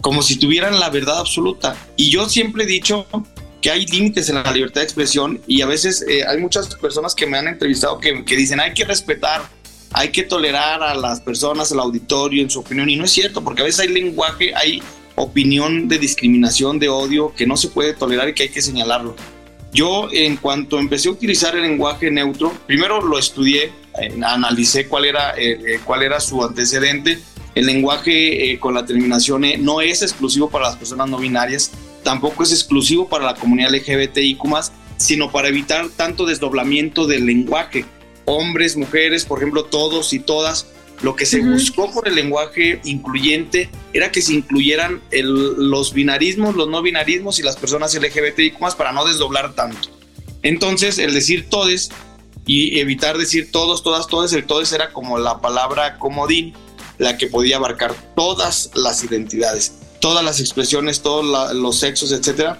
como 0.00 0.22
si 0.22 0.36
tuvieran 0.36 0.78
la 0.78 0.90
verdad 0.90 1.18
absoluta. 1.18 1.76
Y 1.96 2.10
yo 2.10 2.28
siempre 2.28 2.64
he 2.64 2.66
dicho 2.66 3.06
que 3.60 3.70
hay 3.70 3.86
límites 3.86 4.28
en 4.28 4.36
la 4.36 4.50
libertad 4.52 4.82
de 4.82 4.84
expresión 4.84 5.40
y 5.46 5.62
a 5.62 5.66
veces 5.66 6.04
eh, 6.08 6.24
hay 6.26 6.38
muchas 6.38 6.74
personas 6.76 7.14
que 7.14 7.26
me 7.26 7.38
han 7.38 7.48
entrevistado 7.48 7.98
que, 7.98 8.24
que 8.24 8.36
dicen 8.36 8.60
hay 8.60 8.74
que 8.74 8.84
respetar, 8.84 9.42
hay 9.92 10.10
que 10.10 10.22
tolerar 10.22 10.82
a 10.82 10.94
las 10.94 11.20
personas, 11.20 11.72
al 11.72 11.80
auditorio 11.80 12.42
en 12.42 12.50
su 12.50 12.60
opinión. 12.60 12.88
Y 12.88 12.96
no 12.96 13.04
es 13.04 13.10
cierto, 13.10 13.42
porque 13.42 13.62
a 13.62 13.64
veces 13.64 13.80
hay 13.80 13.88
lenguaje, 13.88 14.54
hay 14.54 14.82
opinión 15.16 15.88
de 15.88 15.98
discriminación, 15.98 16.78
de 16.78 16.88
odio 16.88 17.32
que 17.34 17.46
no 17.46 17.56
se 17.56 17.68
puede 17.68 17.94
tolerar 17.94 18.28
y 18.28 18.34
que 18.34 18.44
hay 18.44 18.48
que 18.50 18.62
señalarlo. 18.62 19.16
Yo 19.72 20.08
en 20.12 20.36
cuanto 20.36 20.78
empecé 20.78 21.08
a 21.08 21.12
utilizar 21.12 21.54
el 21.56 21.62
lenguaje 21.62 22.10
neutro, 22.10 22.52
primero 22.66 23.02
lo 23.02 23.18
estudié, 23.18 23.72
eh, 24.00 24.14
analicé 24.24 24.86
cuál 24.86 25.04
era, 25.04 25.36
eh, 25.36 25.58
eh, 25.66 25.80
cuál 25.84 26.02
era 26.02 26.20
su 26.20 26.42
antecedente. 26.42 27.18
El 27.54 27.66
lenguaje 27.66 28.58
con 28.60 28.74
la 28.74 28.84
terminación 28.84 29.44
E 29.44 29.56
no 29.56 29.80
es 29.80 30.02
exclusivo 30.02 30.50
para 30.50 30.66
las 30.66 30.76
personas 30.76 31.08
no 31.08 31.18
binarias, 31.18 31.72
tampoco 32.02 32.42
es 32.42 32.52
exclusivo 32.52 33.08
para 33.08 33.24
la 33.24 33.34
comunidad 33.34 33.70
LGBTIQ, 33.70 34.42
sino 34.98 35.32
para 35.32 35.48
evitar 35.48 35.88
tanto 35.88 36.26
desdoblamiento 36.26 37.06
del 37.06 37.24
lenguaje. 37.24 37.86
Hombres, 38.26 38.76
mujeres, 38.76 39.24
por 39.24 39.38
ejemplo, 39.38 39.64
todos 39.64 40.12
y 40.12 40.18
todas 40.18 40.66
lo 41.02 41.14
que 41.14 41.26
se 41.26 41.40
buscó 41.40 41.90
por 41.92 42.08
el 42.08 42.14
lenguaje 42.14 42.80
incluyente 42.84 43.68
era 43.92 44.10
que 44.10 44.22
se 44.22 44.32
incluyeran 44.32 45.02
los 45.12 45.92
binarismos, 45.92 46.56
los 46.56 46.68
no 46.68 46.80
binarismos 46.82 47.38
y 47.38 47.42
las 47.42 47.56
personas 47.56 47.94
LGBTIQ 47.94 48.58
más 48.60 48.74
para 48.74 48.92
no 48.92 49.04
desdoblar 49.04 49.54
tanto. 49.54 49.88
Entonces, 50.42 50.98
el 50.98 51.12
decir 51.12 51.48
todes 51.50 51.90
y 52.46 52.80
evitar 52.80 53.18
decir 53.18 53.50
todos, 53.50 53.82
todas, 53.82 54.06
todes, 54.06 54.32
el 54.32 54.46
todes 54.46 54.72
era 54.72 54.92
como 54.92 55.18
la 55.18 55.40
palabra 55.40 55.98
comodín, 55.98 56.54
la 56.98 57.18
que 57.18 57.26
podía 57.26 57.56
abarcar 57.56 57.94
todas 58.14 58.70
las 58.74 59.04
identidades, 59.04 59.74
todas 60.00 60.24
las 60.24 60.40
expresiones, 60.40 61.02
todos 61.02 61.54
los 61.54 61.78
sexos, 61.78 62.12
etc. 62.12 62.56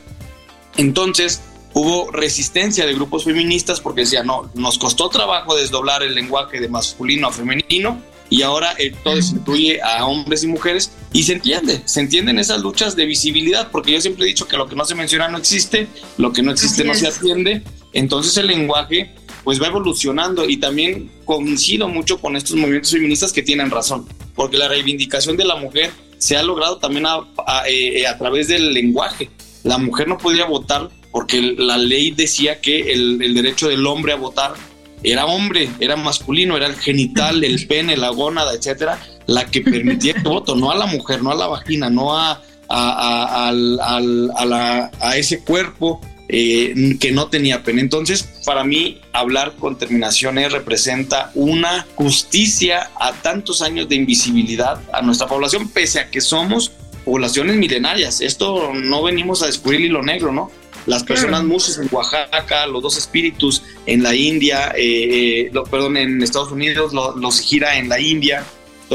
Entonces, 0.76 1.40
hubo 1.72 2.10
resistencia 2.10 2.84
de 2.84 2.94
grupos 2.94 3.24
feministas 3.24 3.80
porque 3.80 4.02
decían, 4.02 4.26
no, 4.26 4.50
nos 4.54 4.78
costó 4.78 5.08
trabajo 5.08 5.56
desdoblar 5.56 6.02
el 6.02 6.14
lenguaje 6.14 6.60
de 6.60 6.68
masculino 6.68 7.28
a 7.28 7.32
femenino 7.32 8.02
y 8.28 8.42
ahora 8.42 8.76
todo 9.04 9.20
se 9.20 9.36
incluye 9.36 9.80
a 9.82 10.04
hombres 10.04 10.42
y 10.44 10.46
mujeres 10.46 10.92
y 11.12 11.22
se 11.22 11.34
entiende, 11.34 11.80
se 11.84 12.00
entienden 12.00 12.38
esas 12.38 12.60
luchas 12.60 12.96
de 12.96 13.06
visibilidad, 13.06 13.70
porque 13.70 13.92
yo 13.92 14.00
siempre 14.00 14.24
he 14.24 14.28
dicho 14.28 14.48
que 14.48 14.56
lo 14.56 14.66
que 14.66 14.76
no 14.76 14.84
se 14.84 14.94
menciona 14.94 15.28
no 15.28 15.38
existe, 15.38 15.86
lo 16.18 16.32
que 16.32 16.42
no 16.42 16.52
existe 16.52 16.84
no 16.84 16.94
se 16.94 17.08
atiende, 17.08 17.62
entonces 17.92 18.36
el 18.36 18.48
lenguaje 18.48 19.14
pues 19.44 19.62
va 19.62 19.68
evolucionando 19.68 20.48
y 20.48 20.56
también 20.56 21.10
coincido 21.24 21.88
mucho 21.88 22.18
con 22.18 22.34
estos 22.34 22.56
movimientos 22.56 22.90
feministas 22.90 23.32
que 23.32 23.42
tienen 23.42 23.70
razón, 23.70 24.06
porque 24.34 24.56
la 24.56 24.68
reivindicación 24.68 25.36
de 25.36 25.44
la 25.44 25.56
mujer 25.56 25.92
se 26.18 26.36
ha 26.36 26.42
logrado 26.42 26.78
también 26.78 27.06
a, 27.06 27.20
eh, 27.68 28.04
través 28.18 28.48
del 28.48 28.72
lenguaje. 28.72 29.30
La 29.62 29.78
mujer 29.78 30.08
no 30.08 30.18
podía 30.18 30.46
votar 30.46 30.90
porque 31.12 31.40
la 31.40 31.78
ley 31.78 32.10
decía 32.10 32.60
que 32.60 32.92
el, 32.92 33.22
el 33.22 33.34
derecho 33.34 33.68
del 33.68 33.86
hombre 33.86 34.12
a 34.12 34.16
votar 34.16 34.54
era 35.02 35.26
hombre, 35.26 35.68
era 35.80 35.96
masculino, 35.96 36.56
era 36.56 36.66
el 36.66 36.76
genital, 36.76 37.42
el 37.44 37.66
pene, 37.68 37.96
la 37.96 38.10
gónada, 38.10 38.54
etcétera, 38.54 38.98
la 39.26 39.46
que 39.46 39.60
permitía 39.60 40.14
el 40.14 40.22
voto, 40.22 40.54
no 40.54 40.70
a 40.70 40.76
la 40.76 40.86
mujer, 40.86 41.22
no 41.22 41.30
a 41.30 41.34
la 41.34 41.46
vagina, 41.46 41.90
no 41.90 42.16
a, 42.16 42.42
a, 42.68 43.50
a, 45.00 45.16
ese 45.16 45.40
cuerpo 45.40 46.00
eh, 46.28 46.96
que 47.00 47.12
no 47.12 47.28
tenía 47.28 47.62
pene. 47.62 47.80
Entonces, 47.80 48.22
para 48.44 48.64
mí, 48.64 49.00
hablar 49.12 49.54
con 49.58 49.78
terminaciones 49.78 50.52
representa 50.52 51.30
una 51.34 51.86
justicia 51.94 52.90
a 52.98 53.12
tantos 53.12 53.62
años 53.62 53.88
de 53.88 53.96
invisibilidad 53.96 54.80
a 54.92 55.02
nuestra 55.02 55.26
población, 55.26 55.68
pese 55.68 56.00
a 56.00 56.10
que 56.10 56.20
somos 56.20 56.72
poblaciones 57.04 57.56
milenarias. 57.56 58.20
Esto 58.20 58.72
no 58.74 59.02
venimos 59.02 59.42
a 59.42 59.46
descubrir 59.46 59.80
el 59.80 59.86
hilo 59.86 60.02
negro, 60.02 60.32
¿no? 60.32 60.50
Las 60.86 61.02
personas 61.02 61.44
musos 61.44 61.78
en 61.78 61.88
Oaxaca, 61.90 62.66
los 62.66 62.82
dos 62.82 62.96
espíritus 62.96 63.62
en 63.86 64.02
la 64.02 64.14
India, 64.14 64.72
eh, 64.76 65.50
eh 65.50 65.52
perdón, 65.70 65.96
en 65.96 66.22
Estados 66.22 66.52
Unidos, 66.52 66.92
los 66.92 67.40
gira 67.40 67.76
en 67.76 67.88
la 67.88 68.00
India. 68.00 68.44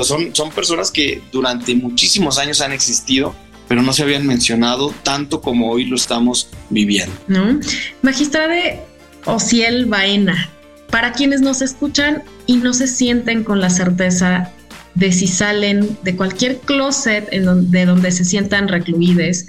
son, 0.04 0.34
son 0.34 0.52
personas 0.52 0.90
que 0.90 1.22
durante 1.32 1.76
muchísimos 1.76 2.38
años 2.38 2.62
han 2.62 2.72
existido, 2.72 3.36
pero 3.68 3.82
no 3.82 3.94
se 3.94 4.04
habían 4.04 4.26
mencionado 4.26 4.94
tanto 5.04 5.42
como 5.42 5.72
hoy 5.72 5.86
lo 5.86 5.96
estamos 5.96 6.50
viviendo. 6.70 7.14
¿No? 7.28 7.60
Magistrade 8.02 8.80
Ociel 9.26 9.86
Baena, 9.86 10.50
para 10.90 11.12
quienes 11.12 11.42
nos 11.42 11.62
escuchan 11.62 12.24
y 12.48 12.58
no 12.58 12.74
se 12.74 12.88
sienten 12.88 13.44
con 13.44 13.60
la 13.60 13.70
certeza 13.70 14.52
de 14.96 15.12
si 15.12 15.28
salen 15.28 15.98
de 16.04 16.16
cualquier 16.16 16.60
closet 16.60 17.28
en 17.32 17.46
donde, 17.46 17.80
de 17.80 17.86
donde 17.86 18.12
se 18.12 18.26
sientan 18.26 18.68
recluides, 18.68 19.48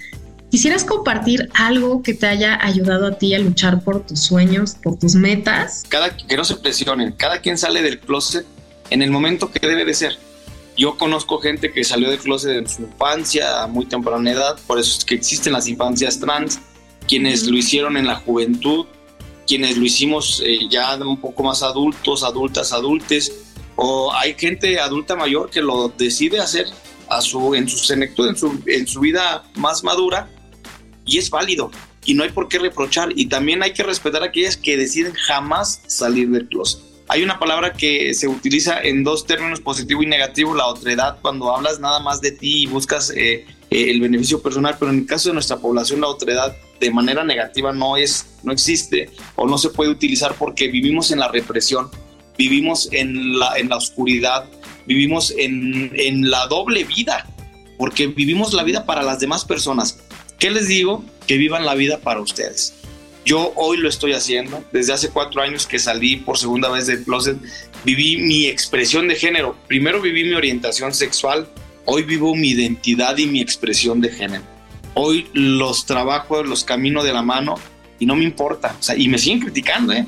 ¿Quisieras 0.53 0.85
compartir 0.85 1.49
algo 1.55 2.03
que 2.03 2.13
te 2.13 2.27
haya 2.27 2.63
ayudado 2.63 3.07
a 3.07 3.13
ti 3.13 3.35
a 3.35 3.39
luchar 3.39 3.83
por 3.83 4.05
tus 4.05 4.21
sueños, 4.21 4.77
por 4.83 4.99
tus 4.99 5.15
metas? 5.15 5.83
Cada, 5.89 6.15
que 6.15 6.37
no 6.37 6.45
se 6.45 6.57
presionen, 6.57 7.13
cada 7.13 7.41
quien 7.41 7.57
sale 7.57 7.81
del 7.81 7.99
closet 7.99 8.45
en 8.91 9.01
el 9.01 9.11
momento 9.11 9.51
que 9.51 9.67
debe 9.67 9.87
de 9.87 9.95
ser. 9.95 10.19
Yo 10.77 10.99
conozco 10.99 11.39
gente 11.39 11.73
que 11.73 11.85
salió 11.85 12.11
del 12.11 12.19
closet 12.19 12.51
en 12.59 12.69
su 12.69 12.83
infancia 12.83 13.63
a 13.63 13.67
muy 13.67 13.87
temprana 13.87 14.31
edad, 14.31 14.59
por 14.67 14.79
eso 14.79 14.99
es 14.99 15.07
que 15.07 15.15
existen 15.15 15.55
las 15.55 15.69
infancias 15.69 16.21
trans, 16.21 16.61
quienes 17.09 17.47
lo 17.47 17.57
hicieron 17.57 17.97
en 17.97 18.07
la 18.07 18.17
juventud, 18.17 18.85
quienes 19.47 19.79
lo 19.79 19.87
hicimos 19.87 20.43
eh, 20.45 20.69
ya 20.69 20.95
un 20.97 21.19
poco 21.19 21.45
más 21.45 21.63
adultos, 21.63 22.23
adultas, 22.23 22.75
adultes, 22.75 23.33
o 23.77 24.13
hay 24.13 24.35
gente 24.35 24.79
adulta 24.79 25.17
mayor 25.17 25.49
que 25.49 25.63
lo 25.63 25.89
decide 25.89 26.41
hacer 26.41 26.67
a 27.09 27.23
su, 27.23 27.55
en 27.55 27.67
su 27.71 27.79
senectud, 27.79 28.29
en 28.29 28.37
su, 28.37 28.63
en 28.67 28.87
su 28.87 29.01
vida 29.01 29.45
más 29.55 29.83
madura, 29.83 30.29
y 31.05 31.19
es 31.19 31.31
válido 31.31 31.71
y 32.05 32.15
no 32.15 32.25
hay 32.25 32.31
por 32.31 32.49
qué 32.49 32.59
reprochar 32.59 33.13
y 33.15 33.27
también 33.27 33.63
hay 33.63 33.73
que 33.73 33.83
respetar 33.83 34.23
a 34.23 34.27
aquellas 34.27 34.57
que 34.57 34.77
deciden 34.77 35.13
jamás 35.15 35.83
salir 35.87 36.29
del 36.31 36.49
closet. 36.49 36.81
Hay 37.09 37.23
una 37.23 37.39
palabra 37.39 37.73
que 37.73 38.15
se 38.15 38.27
utiliza 38.27 38.81
en 38.81 39.05
dos 39.05 39.27
términos 39.27 39.61
positivo 39.61 40.03
y 40.03 40.07
negativo, 40.07 40.55
la 40.55 40.67
otredad, 40.67 41.19
cuando 41.21 41.55
hablas 41.55 41.79
nada 41.79 42.01
más 42.01 42.21
de 42.21 42.33
ti 42.33 42.63
y 42.63 42.67
buscas 42.67 43.11
eh, 43.11 43.45
eh, 43.71 43.91
el 43.91 44.01
beneficio 44.01 44.41
personal, 44.41 44.77
pero 44.79 44.91
en 44.91 45.01
el 45.01 45.07
caso 45.07 45.29
de 45.29 45.35
nuestra 45.35 45.59
población 45.59 46.01
la 46.01 46.07
otredad 46.09 46.57
de 46.81 46.91
manera 46.91 47.23
negativa 47.25 47.73
no 47.73 47.97
es, 47.97 48.27
no 48.43 48.53
existe 48.53 49.11
o 49.37 49.47
no 49.47 49.59
se 49.59 49.71
puede 49.71 49.91
utilizar 49.91 50.35
porque 50.37 50.69
vivimos 50.69 51.11
en 51.11 51.19
la 51.19 51.29
represión, 51.29 51.91
vivimos 52.39 52.89
en 52.93 53.39
la, 53.39 53.59
en 53.59 53.69
la 53.69 53.77
oscuridad, 53.77 54.49
vivimos 54.87 55.35
en, 55.37 55.93
en 55.95 56.31
la 56.31 56.47
doble 56.47 56.85
vida, 56.85 57.27
porque 57.79 58.07
vivimos 58.07 58.53
la 58.53 58.63
vida 58.63 58.87
para 58.87 59.03
las 59.03 59.21
demás 59.21 59.45
personas 59.45 60.02
¿Qué 60.43 60.51
les 60.51 60.67
digo? 60.67 61.05
Que 61.29 61.37
vivan 61.37 61.65
la 61.65 61.77
vida 61.77 62.01
para 62.01 62.21
ustedes. 62.21 62.75
Yo 63.25 63.53
hoy 63.55 63.77
lo 63.77 63.89
estoy 63.89 64.13
haciendo. 64.13 64.65
Desde 64.73 64.93
hace 64.93 65.11
cuatro 65.11 65.41
años 65.41 65.69
que 65.69 65.79
salí 65.79 66.17
por 66.17 66.37
segunda 66.37 66.69
vez 66.69 66.89
del 66.89 67.05
closet, 67.05 67.37
viví 67.85 68.17
mi 68.17 68.47
expresión 68.47 69.07
de 69.07 69.15
género. 69.15 69.57
Primero 69.69 70.01
viví 70.01 70.25
mi 70.25 70.35
orientación 70.35 70.93
sexual. 70.95 71.49
Hoy 71.85 72.03
vivo 72.03 72.35
mi 72.35 72.49
identidad 72.49 73.17
y 73.19 73.27
mi 73.27 73.41
expresión 73.41 74.01
de 74.01 74.09
género. 74.09 74.43
Hoy 74.95 75.29
los 75.33 75.87
trabajo, 75.87 76.43
los 76.43 76.65
camino 76.65 77.05
de 77.05 77.13
la 77.13 77.23
mano 77.23 77.55
y 78.01 78.07
no 78.07 78.17
me 78.17 78.25
importa. 78.25 78.75
O 78.81 78.83
sea, 78.83 78.97
y 78.97 79.07
me 79.07 79.19
siguen 79.19 79.39
criticando, 79.39 79.93
¿eh? 79.93 80.05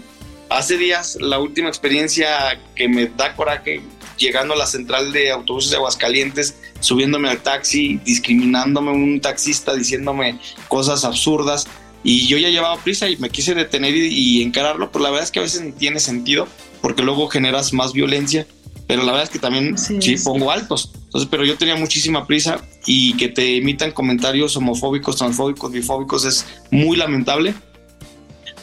Hace 0.55 0.79
días, 0.79 1.19
la 1.21 1.40
última 1.40 1.69
experiencia 1.69 2.61
que 2.77 2.88
me 2.88 3.07
da 3.07 3.35
coraje, 3.35 3.81
llegando 4.17 4.55
a 4.55 4.57
la 4.57 4.69
central 4.69 5.12
de 5.12 5.33
autobuses 5.33 5.73
de 5.73 5.79
Aguascalientes, 5.79 6.55
subiéndome 6.79 7.29
al 7.29 7.43
taxi, 7.43 7.99
discriminándome 8.05 8.93
un 8.93 9.21
taxista, 9.21 9.75
diciéndome 9.75 10.38
cosas 10.69 11.05
absurdas. 11.05 11.67
Y 12.05 12.29
yo 12.29 12.38
ya 12.38 12.51
llevaba 12.51 12.77
prisa 12.77 13.09
y 13.09 13.17
me 13.17 13.31
quise 13.31 13.57
detener 13.57 13.97
y, 13.97 14.43
encararlo, 14.43 14.93
pero 14.93 15.03
la 15.03 15.11
verdad 15.11 15.25
es 15.25 15.33
que 15.33 15.40
a 15.40 15.43
veces 15.43 15.61
ni 15.61 15.73
tiene 15.73 15.99
sentido 15.99 16.47
porque 16.81 17.03
luego 17.03 17.27
generas 17.27 17.73
más 17.73 17.93
violencia, 17.93 18.47
pero 18.87 19.03
la 19.03 19.11
verdad 19.11 19.25
es 19.25 19.31
que 19.31 19.40
también 19.40 19.77
sí, 19.77 20.14
pongo 20.23 20.53
altos. 20.53 20.93
Entonces, 20.95 21.29
pero 21.29 21.45
yo 21.45 21.59
tenía 21.59 21.75
muchísima 21.75 22.29
prisa 22.29 22.64
y 22.87 23.17
que 23.17 23.27
te 23.27 23.57
emitan 23.57 23.90
comentarios 23.90 24.57
homofóbicos, 24.57 25.17
transfóbicos, 25.17 25.73
bifóbicos 25.73 26.25
es 26.25 26.47
muy 26.71 26.97
lamentable, 26.97 27.55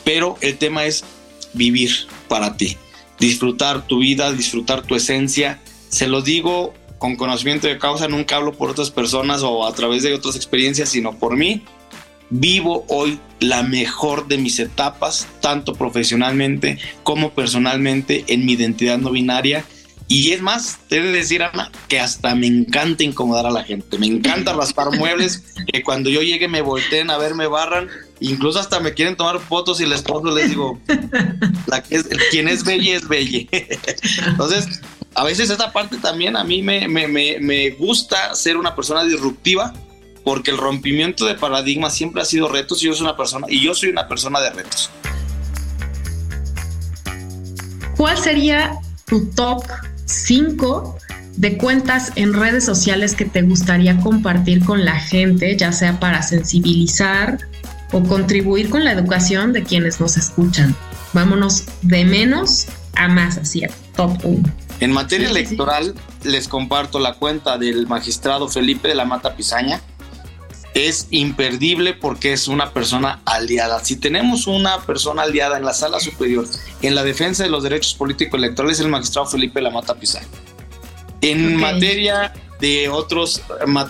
pero 0.05 0.37
el 0.39 0.57
tema 0.57 0.85
es 0.85 1.03
vivir 1.53 1.91
para 2.27 2.57
ti, 2.57 2.77
disfrutar 3.19 3.87
tu 3.87 3.99
vida, 3.99 4.31
disfrutar 4.31 4.81
tu 4.83 4.95
esencia. 4.95 5.59
Se 5.89 6.07
lo 6.07 6.21
digo 6.21 6.73
con 6.97 7.15
conocimiento 7.15 7.67
de 7.67 7.77
causa, 7.77 8.07
nunca 8.07 8.35
hablo 8.35 8.53
por 8.53 8.69
otras 8.69 8.91
personas 8.91 9.41
o 9.43 9.65
a 9.65 9.73
través 9.73 10.03
de 10.03 10.13
otras 10.13 10.35
experiencias, 10.35 10.89
sino 10.89 11.17
por 11.17 11.35
mí 11.35 11.63
vivo 12.31 12.85
hoy 12.87 13.19
la 13.39 13.61
mejor 13.61 14.27
de 14.27 14.37
mis 14.37 14.59
etapas, 14.59 15.27
tanto 15.41 15.73
profesionalmente 15.73 16.79
como 17.03 17.31
personalmente, 17.31 18.23
en 18.27 18.45
mi 18.45 18.53
identidad 18.53 18.97
no 18.97 19.11
binaria. 19.11 19.63
Y 20.07 20.31
es 20.31 20.41
más, 20.41 20.79
te 20.89 20.97
he 20.97 21.01
de 21.01 21.11
decir, 21.11 21.43
Ana, 21.43 21.71
que 21.87 21.99
hasta 21.99 22.35
me 22.35 22.47
encanta 22.47 23.03
incomodar 23.03 23.45
a 23.45 23.51
la 23.51 23.63
gente. 23.63 23.97
Me 23.97 24.07
encanta 24.07 24.53
raspar 24.57 24.91
muebles, 24.97 25.43
que 25.71 25.83
cuando 25.83 26.09
yo 26.09 26.21
llegue 26.21 26.47
me 26.47 26.61
volteen 26.61 27.09
a 27.11 27.17
ver, 27.17 27.35
me 27.35 27.47
barran. 27.47 27.89
Incluso 28.21 28.59
hasta 28.59 28.79
me 28.79 28.93
quieren 28.93 29.17
tomar 29.17 29.39
fotos 29.39 29.81
y 29.81 29.85
les 29.87 30.03
pongo, 30.03 30.29
les 30.29 30.49
digo, 30.49 30.79
la 31.65 31.81
que 31.81 31.95
es, 31.95 32.07
quien 32.29 32.47
es 32.47 32.63
bella 32.63 32.95
es 32.95 33.07
bella. 33.07 33.47
Entonces, 34.27 34.79
a 35.15 35.23
veces 35.23 35.49
esa 35.49 35.73
parte 35.73 35.97
también 35.97 36.37
a 36.37 36.43
mí 36.43 36.61
me, 36.61 36.87
me, 36.87 37.07
me, 37.07 37.39
me 37.39 37.71
gusta 37.71 38.35
ser 38.35 38.57
una 38.57 38.75
persona 38.75 39.03
disruptiva 39.03 39.73
porque 40.23 40.51
el 40.51 40.57
rompimiento 40.57 41.25
de 41.25 41.33
paradigmas 41.33 41.95
siempre 41.95 42.21
ha 42.21 42.25
sido 42.25 42.47
retos 42.47 42.83
y 42.83 42.85
yo 42.85 42.93
soy 42.93 43.07
una 43.07 43.17
persona 43.17 43.47
y 43.49 43.59
yo 43.59 43.73
soy 43.73 43.89
una 43.89 44.07
persona 44.07 44.39
de 44.39 44.51
retos. 44.51 44.91
¿Cuál 47.97 48.19
sería 48.19 48.77
tu 49.05 49.31
top 49.31 49.63
5 50.05 50.97
de 51.37 51.57
cuentas 51.57 52.11
en 52.15 52.33
redes 52.33 52.65
sociales 52.65 53.15
que 53.15 53.25
te 53.25 53.41
gustaría 53.41 53.99
compartir 53.99 54.63
con 54.63 54.85
la 54.85 54.99
gente, 54.99 55.57
ya 55.57 55.71
sea 55.71 55.99
para 55.99 56.21
sensibilizar 56.21 57.39
o 57.91 58.03
contribuir 58.03 58.69
con 58.69 58.83
la 58.83 58.91
educación 58.91 59.53
de 59.53 59.63
quienes 59.63 59.99
nos 59.99 60.17
escuchan? 60.17 60.75
Vámonos 61.13 61.65
de 61.81 62.05
menos 62.05 62.67
a 62.95 63.07
más, 63.07 63.37
así, 63.37 63.63
top 63.95 64.17
1. 64.23 64.43
En 64.79 64.91
materia 64.91 65.29
electoral, 65.29 65.93
les 66.23 66.47
comparto 66.47 66.99
la 66.99 67.13
cuenta 67.13 67.57
del 67.57 67.87
magistrado 67.87 68.47
Felipe 68.47 68.87
de 68.87 68.95
la 68.95 69.05
Mata 69.05 69.35
Pizaña, 69.35 69.81
es 70.73 71.07
imperdible 71.11 71.93
porque 71.93 72.33
es 72.33 72.47
una 72.47 72.71
persona 72.71 73.21
aliada. 73.25 73.83
Si 73.83 73.97
tenemos 73.97 74.47
una 74.47 74.81
persona 74.81 75.23
aliada 75.23 75.57
en 75.57 75.65
la 75.65 75.73
sala 75.73 75.99
superior 75.99 76.47
en 76.81 76.95
la 76.95 77.03
defensa 77.03 77.43
de 77.43 77.49
los 77.49 77.63
derechos 77.63 77.93
políticos 77.93 78.37
electorales, 78.37 78.79
es 78.79 78.85
el 78.85 78.91
magistrado 78.91 79.27
Felipe 79.27 79.61
Lamata 79.61 79.95
Pizarro. 79.95 80.27
En 81.21 81.55
materia 81.55 82.33
de 82.59 82.89
otros, 82.89 83.41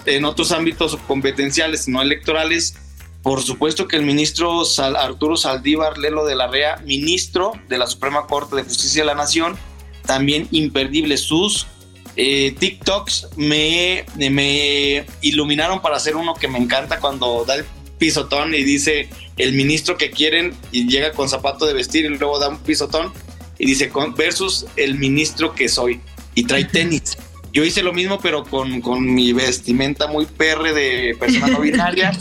en 0.05 0.25
otros 0.25 0.51
ámbitos 0.51 0.97
competenciales, 1.07 1.87
no 1.87 2.01
electorales, 2.01 2.75
por 3.23 3.41
supuesto 3.43 3.87
que 3.87 3.97
el 3.97 4.03
ministro 4.03 4.63
Arturo 4.97 5.37
Saldívar 5.37 5.97
Lelo 5.97 6.25
de 6.25 6.35
la 6.35 6.47
REA, 6.47 6.77
ministro 6.85 7.53
de 7.69 7.77
la 7.77 7.87
Suprema 7.87 8.25
Corte 8.25 8.55
de 8.55 8.63
Justicia 8.63 9.03
de 9.03 9.07
la 9.07 9.15
Nación, 9.15 9.57
también 10.05 10.47
imperdible 10.51 11.17
sus 11.17 11.67
eh, 12.15 12.55
TikToks 12.59 13.29
me, 13.37 14.05
me 14.17 15.05
iluminaron 15.21 15.81
para 15.81 15.97
hacer 15.97 16.15
uno 16.15 16.33
que 16.33 16.47
me 16.47 16.57
encanta 16.57 16.99
cuando 16.99 17.45
da 17.45 17.55
el 17.55 17.65
pisotón 17.97 18.53
y 18.53 18.63
dice 18.63 19.07
el 19.37 19.53
ministro 19.53 19.97
que 19.97 20.09
quieren 20.09 20.53
y 20.71 20.87
llega 20.87 21.11
con 21.11 21.29
zapato 21.29 21.65
de 21.65 21.73
vestir 21.73 22.05
y 22.05 22.09
luego 22.09 22.39
da 22.39 22.49
un 22.49 22.57
pisotón 22.57 23.13
y 23.59 23.65
dice 23.65 23.91
versus 24.17 24.65
el 24.75 24.95
ministro 24.97 25.53
que 25.53 25.69
soy 25.69 26.01
y 26.33 26.43
trae 26.43 26.65
tenis. 26.65 27.17
Yo 27.53 27.63
hice 27.63 27.83
lo 27.83 27.93
mismo 27.93 28.19
pero 28.19 28.43
con, 28.43 28.81
con 28.81 29.05
mi 29.13 29.33
vestimenta 29.33 30.07
muy 30.07 30.25
perre 30.25 30.73
de 30.73 31.15
persona 31.19 31.47
no 31.47 31.59
binaria. 31.61 32.11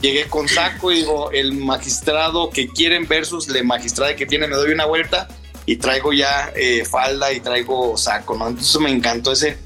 Llegué 0.00 0.28
con 0.28 0.48
saco 0.48 0.92
y 0.92 0.96
digo 0.96 1.30
el 1.32 1.52
magistrado 1.54 2.50
que 2.50 2.68
quieren 2.68 3.08
versus 3.08 3.48
el 3.48 3.64
magistrado 3.64 4.14
que 4.16 4.26
tiene 4.26 4.46
me 4.46 4.54
doy 4.54 4.72
una 4.72 4.86
vuelta 4.86 5.28
y 5.66 5.76
traigo 5.76 6.12
ya 6.12 6.50
eh, 6.56 6.84
falda 6.84 7.30
y 7.32 7.40
traigo 7.40 7.96
saco, 7.96 8.36
¿no? 8.36 8.48
Entonces 8.48 8.80
me 8.80 8.90
encantó 8.90 9.32
ese, 9.32 9.58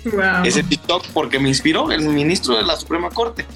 ese 0.44 0.62
TikTok 0.64 1.06
porque 1.12 1.38
me 1.38 1.48
inspiró 1.48 1.92
el 1.92 2.00
ministro 2.00 2.56
de 2.56 2.64
la 2.64 2.76
Suprema 2.76 3.10
Corte. 3.10 3.46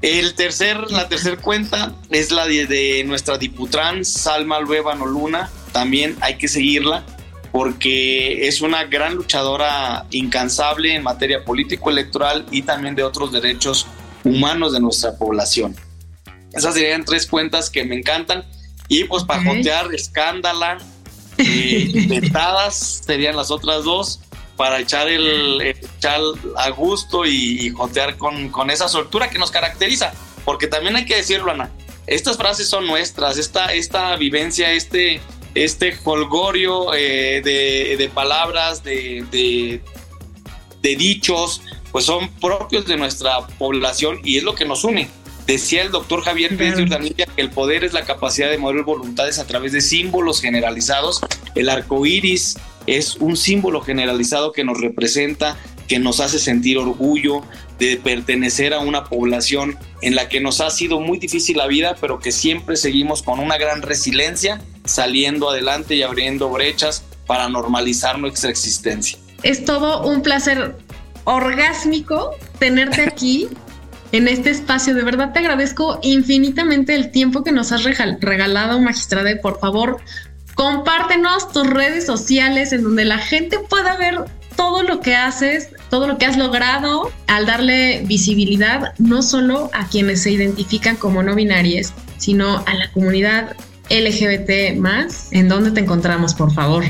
El 0.00 0.34
tercer, 0.34 0.90
la 0.90 1.08
tercera 1.08 1.36
cuenta 1.36 1.94
es 2.10 2.32
la 2.32 2.46
de, 2.46 3.04
nuestra 3.06 3.38
diputrán 3.38 4.04
Salma 4.04 4.60
Luevano 4.60 5.06
Luna. 5.06 5.50
También 5.72 6.16
hay 6.20 6.38
que 6.38 6.48
seguirla 6.48 7.04
porque 7.52 8.48
es 8.48 8.62
una 8.62 8.84
gran 8.84 9.14
luchadora 9.14 10.06
incansable 10.10 10.94
en 10.94 11.02
materia 11.02 11.44
político-electoral 11.44 12.46
y 12.50 12.62
también 12.62 12.94
de 12.94 13.04
otros 13.04 13.30
derechos 13.30 13.86
humanos 14.24 14.72
de 14.72 14.80
nuestra 14.80 15.16
población. 15.16 15.76
Esas 16.52 16.74
serían 16.74 17.04
tres 17.04 17.26
cuentas 17.26 17.70
que 17.70 17.84
me 17.84 17.96
encantan. 17.96 18.44
Y 18.88 19.04
pues 19.04 19.24
para 19.24 19.42
jotear, 19.42 19.94
escándala, 19.94 20.78
y 21.38 22.08
serían 22.70 23.36
las 23.36 23.50
otras 23.50 23.84
dos 23.84 24.20
para 24.56 24.80
echar 24.80 25.08
el, 25.08 25.74
chal 25.98 26.22
a 26.56 26.70
gusto 26.70 27.24
y, 27.24 27.70
jotear 27.70 28.16
con, 28.16 28.50
con, 28.50 28.70
esa 28.70 28.88
soltura 28.88 29.30
que 29.30 29.38
nos 29.38 29.50
caracteriza. 29.50 30.12
Porque 30.44 30.66
también 30.66 30.96
hay 30.96 31.04
que 31.04 31.16
decirlo, 31.16 31.50
Ana, 31.52 31.70
estas 32.06 32.36
frases 32.36 32.68
son 32.68 32.86
nuestras, 32.86 33.38
esta, 33.38 33.72
esta 33.72 34.16
vivencia, 34.16 34.72
este, 34.72 35.20
este 35.54 35.96
eh, 36.96 37.96
de, 37.98 38.10
palabras, 38.12 38.82
de, 38.82 39.24
de, 39.30 40.96
dichos, 40.96 41.62
pues 41.92 42.06
son 42.06 42.28
propios 42.40 42.86
de 42.86 42.96
nuestra 42.96 43.46
población 43.58 44.18
y 44.24 44.38
es 44.38 44.42
lo 44.42 44.54
que 44.54 44.64
nos 44.64 44.82
une. 44.82 45.08
Decía 45.46 45.82
el 45.82 45.90
doctor 45.90 46.22
Javier 46.22 46.56
Pérez 46.56 46.76
de 46.76 46.84
Urdanilla 46.84 47.26
que 47.26 47.42
el 47.42 47.50
poder 47.50 47.84
es 47.84 47.92
la 47.92 48.04
capacidad 48.04 48.48
de 48.50 48.58
mover 48.58 48.84
voluntades 48.84 49.38
a 49.38 49.46
través 49.46 49.72
de 49.72 49.80
símbolos 49.80 50.40
generalizados. 50.40 51.20
El 51.54 51.68
arco 51.68 52.06
iris 52.06 52.56
es 52.86 53.16
un 53.16 53.36
símbolo 53.36 53.80
generalizado 53.80 54.52
que 54.52 54.64
nos 54.64 54.80
representa, 54.80 55.58
que 55.88 55.98
nos 55.98 56.20
hace 56.20 56.38
sentir 56.38 56.78
orgullo 56.78 57.42
de 57.78 57.96
pertenecer 57.96 58.72
a 58.72 58.78
una 58.78 59.04
población 59.04 59.76
en 60.00 60.14
la 60.14 60.28
que 60.28 60.40
nos 60.40 60.60
ha 60.60 60.70
sido 60.70 61.00
muy 61.00 61.18
difícil 61.18 61.56
la 61.56 61.66
vida, 61.66 61.96
pero 62.00 62.20
que 62.20 62.30
siempre 62.30 62.76
seguimos 62.76 63.22
con 63.22 63.40
una 63.40 63.58
gran 63.58 63.82
resiliencia, 63.82 64.62
saliendo 64.84 65.50
adelante 65.50 65.96
y 65.96 66.02
abriendo 66.02 66.48
brechas 66.50 67.04
para 67.26 67.48
normalizar 67.48 68.18
nuestra 68.18 68.50
existencia. 68.50 69.18
Es 69.42 69.64
todo 69.64 70.06
un 70.06 70.22
placer 70.22 70.76
orgásmico 71.24 72.30
tenerte 72.58 73.02
aquí 73.02 73.48
en 74.12 74.28
este 74.28 74.50
espacio. 74.50 74.94
De 74.94 75.02
verdad 75.02 75.32
te 75.32 75.40
agradezco 75.40 75.98
infinitamente 76.02 76.94
el 76.94 77.10
tiempo 77.10 77.42
que 77.42 77.52
nos 77.52 77.72
has 77.72 77.84
regalado, 77.84 78.80
magistrada. 78.80 79.30
Por 79.40 79.58
favor, 79.58 79.98
compártenos 80.54 81.50
tus 81.52 81.68
redes 81.68 82.06
sociales 82.06 82.72
en 82.72 82.84
donde 82.84 83.04
la 83.04 83.18
gente 83.18 83.58
pueda 83.58 83.96
ver 83.96 84.24
todo 84.56 84.82
lo 84.82 85.00
que 85.00 85.16
haces, 85.16 85.70
todo 85.90 86.06
lo 86.06 86.18
que 86.18 86.26
has 86.26 86.36
logrado 86.36 87.10
al 87.26 87.46
darle 87.46 88.02
visibilidad 88.04 88.94
no 88.98 89.22
solo 89.22 89.70
a 89.72 89.88
quienes 89.88 90.22
se 90.22 90.30
identifican 90.30 90.96
como 90.96 91.22
no 91.22 91.34
binarias, 91.34 91.94
sino 92.18 92.62
a 92.66 92.74
la 92.74 92.90
comunidad 92.92 93.56
LGBT 93.90 94.76
más. 94.76 95.32
¿En 95.32 95.48
dónde 95.48 95.70
te 95.70 95.80
encontramos, 95.80 96.34
por 96.34 96.52
favor? 96.52 96.84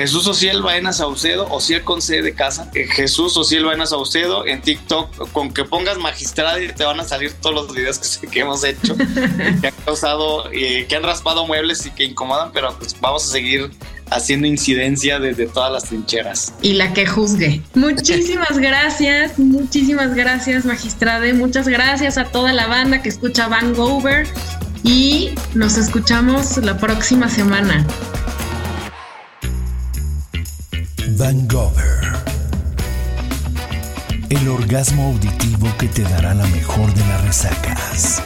Jesús 0.00 0.26
Ociel 0.26 0.62
Baena 0.62 0.94
Saucedo, 0.94 1.46
Ociel 1.50 1.84
con 1.84 2.00
C 2.00 2.22
de 2.22 2.32
casa, 2.32 2.70
eh, 2.72 2.86
Jesús 2.86 3.36
Ociel 3.36 3.66
Baena 3.66 3.84
Saucedo 3.84 4.46
en 4.46 4.62
TikTok, 4.62 5.30
con 5.32 5.52
que 5.52 5.64
pongas 5.64 5.98
magistrada 5.98 6.58
y 6.58 6.68
te 6.68 6.84
van 6.84 6.98
a 7.00 7.04
salir 7.04 7.34
todos 7.34 7.54
los 7.54 7.74
videos 7.74 7.98
que, 8.32 8.40
hemos 8.40 8.64
hecho, 8.64 8.96
que 8.96 9.66
han 9.66 9.74
causado, 9.84 10.50
eh, 10.52 10.86
que 10.88 10.96
han 10.96 11.02
raspado 11.02 11.46
muebles 11.46 11.84
y 11.84 11.90
que 11.90 12.04
incomodan, 12.04 12.50
pero 12.50 12.74
pues 12.78 12.98
vamos 12.98 13.28
a 13.28 13.30
seguir 13.30 13.70
haciendo 14.10 14.46
incidencia 14.46 15.18
desde 15.18 15.46
todas 15.46 15.70
las 15.70 15.84
trincheras. 15.84 16.54
Y 16.62 16.72
la 16.72 16.94
que 16.94 17.04
juzgue. 17.04 17.60
Muchísimas 17.74 18.56
gracias, 18.58 19.38
muchísimas 19.38 20.14
gracias 20.14 20.64
magistrada, 20.64 21.30
muchas 21.34 21.68
gracias 21.68 22.16
a 22.16 22.24
toda 22.24 22.54
la 22.54 22.68
banda 22.68 23.02
que 23.02 23.10
escucha 23.10 23.48
Van 23.48 23.74
Gover 23.74 24.26
y 24.82 25.34
nos 25.52 25.76
escuchamos 25.76 26.56
la 26.56 26.78
próxima 26.78 27.28
semana. 27.28 27.86
Van 31.20 31.46
Gogh. 31.48 31.76
El 34.30 34.48
orgasmo 34.48 35.08
auditivo 35.08 35.68
que 35.78 35.86
te 35.86 36.02
dará 36.02 36.32
la 36.32 36.46
mejor 36.46 36.94
de 36.94 37.04
las 37.04 37.22
resacas. 37.22 38.22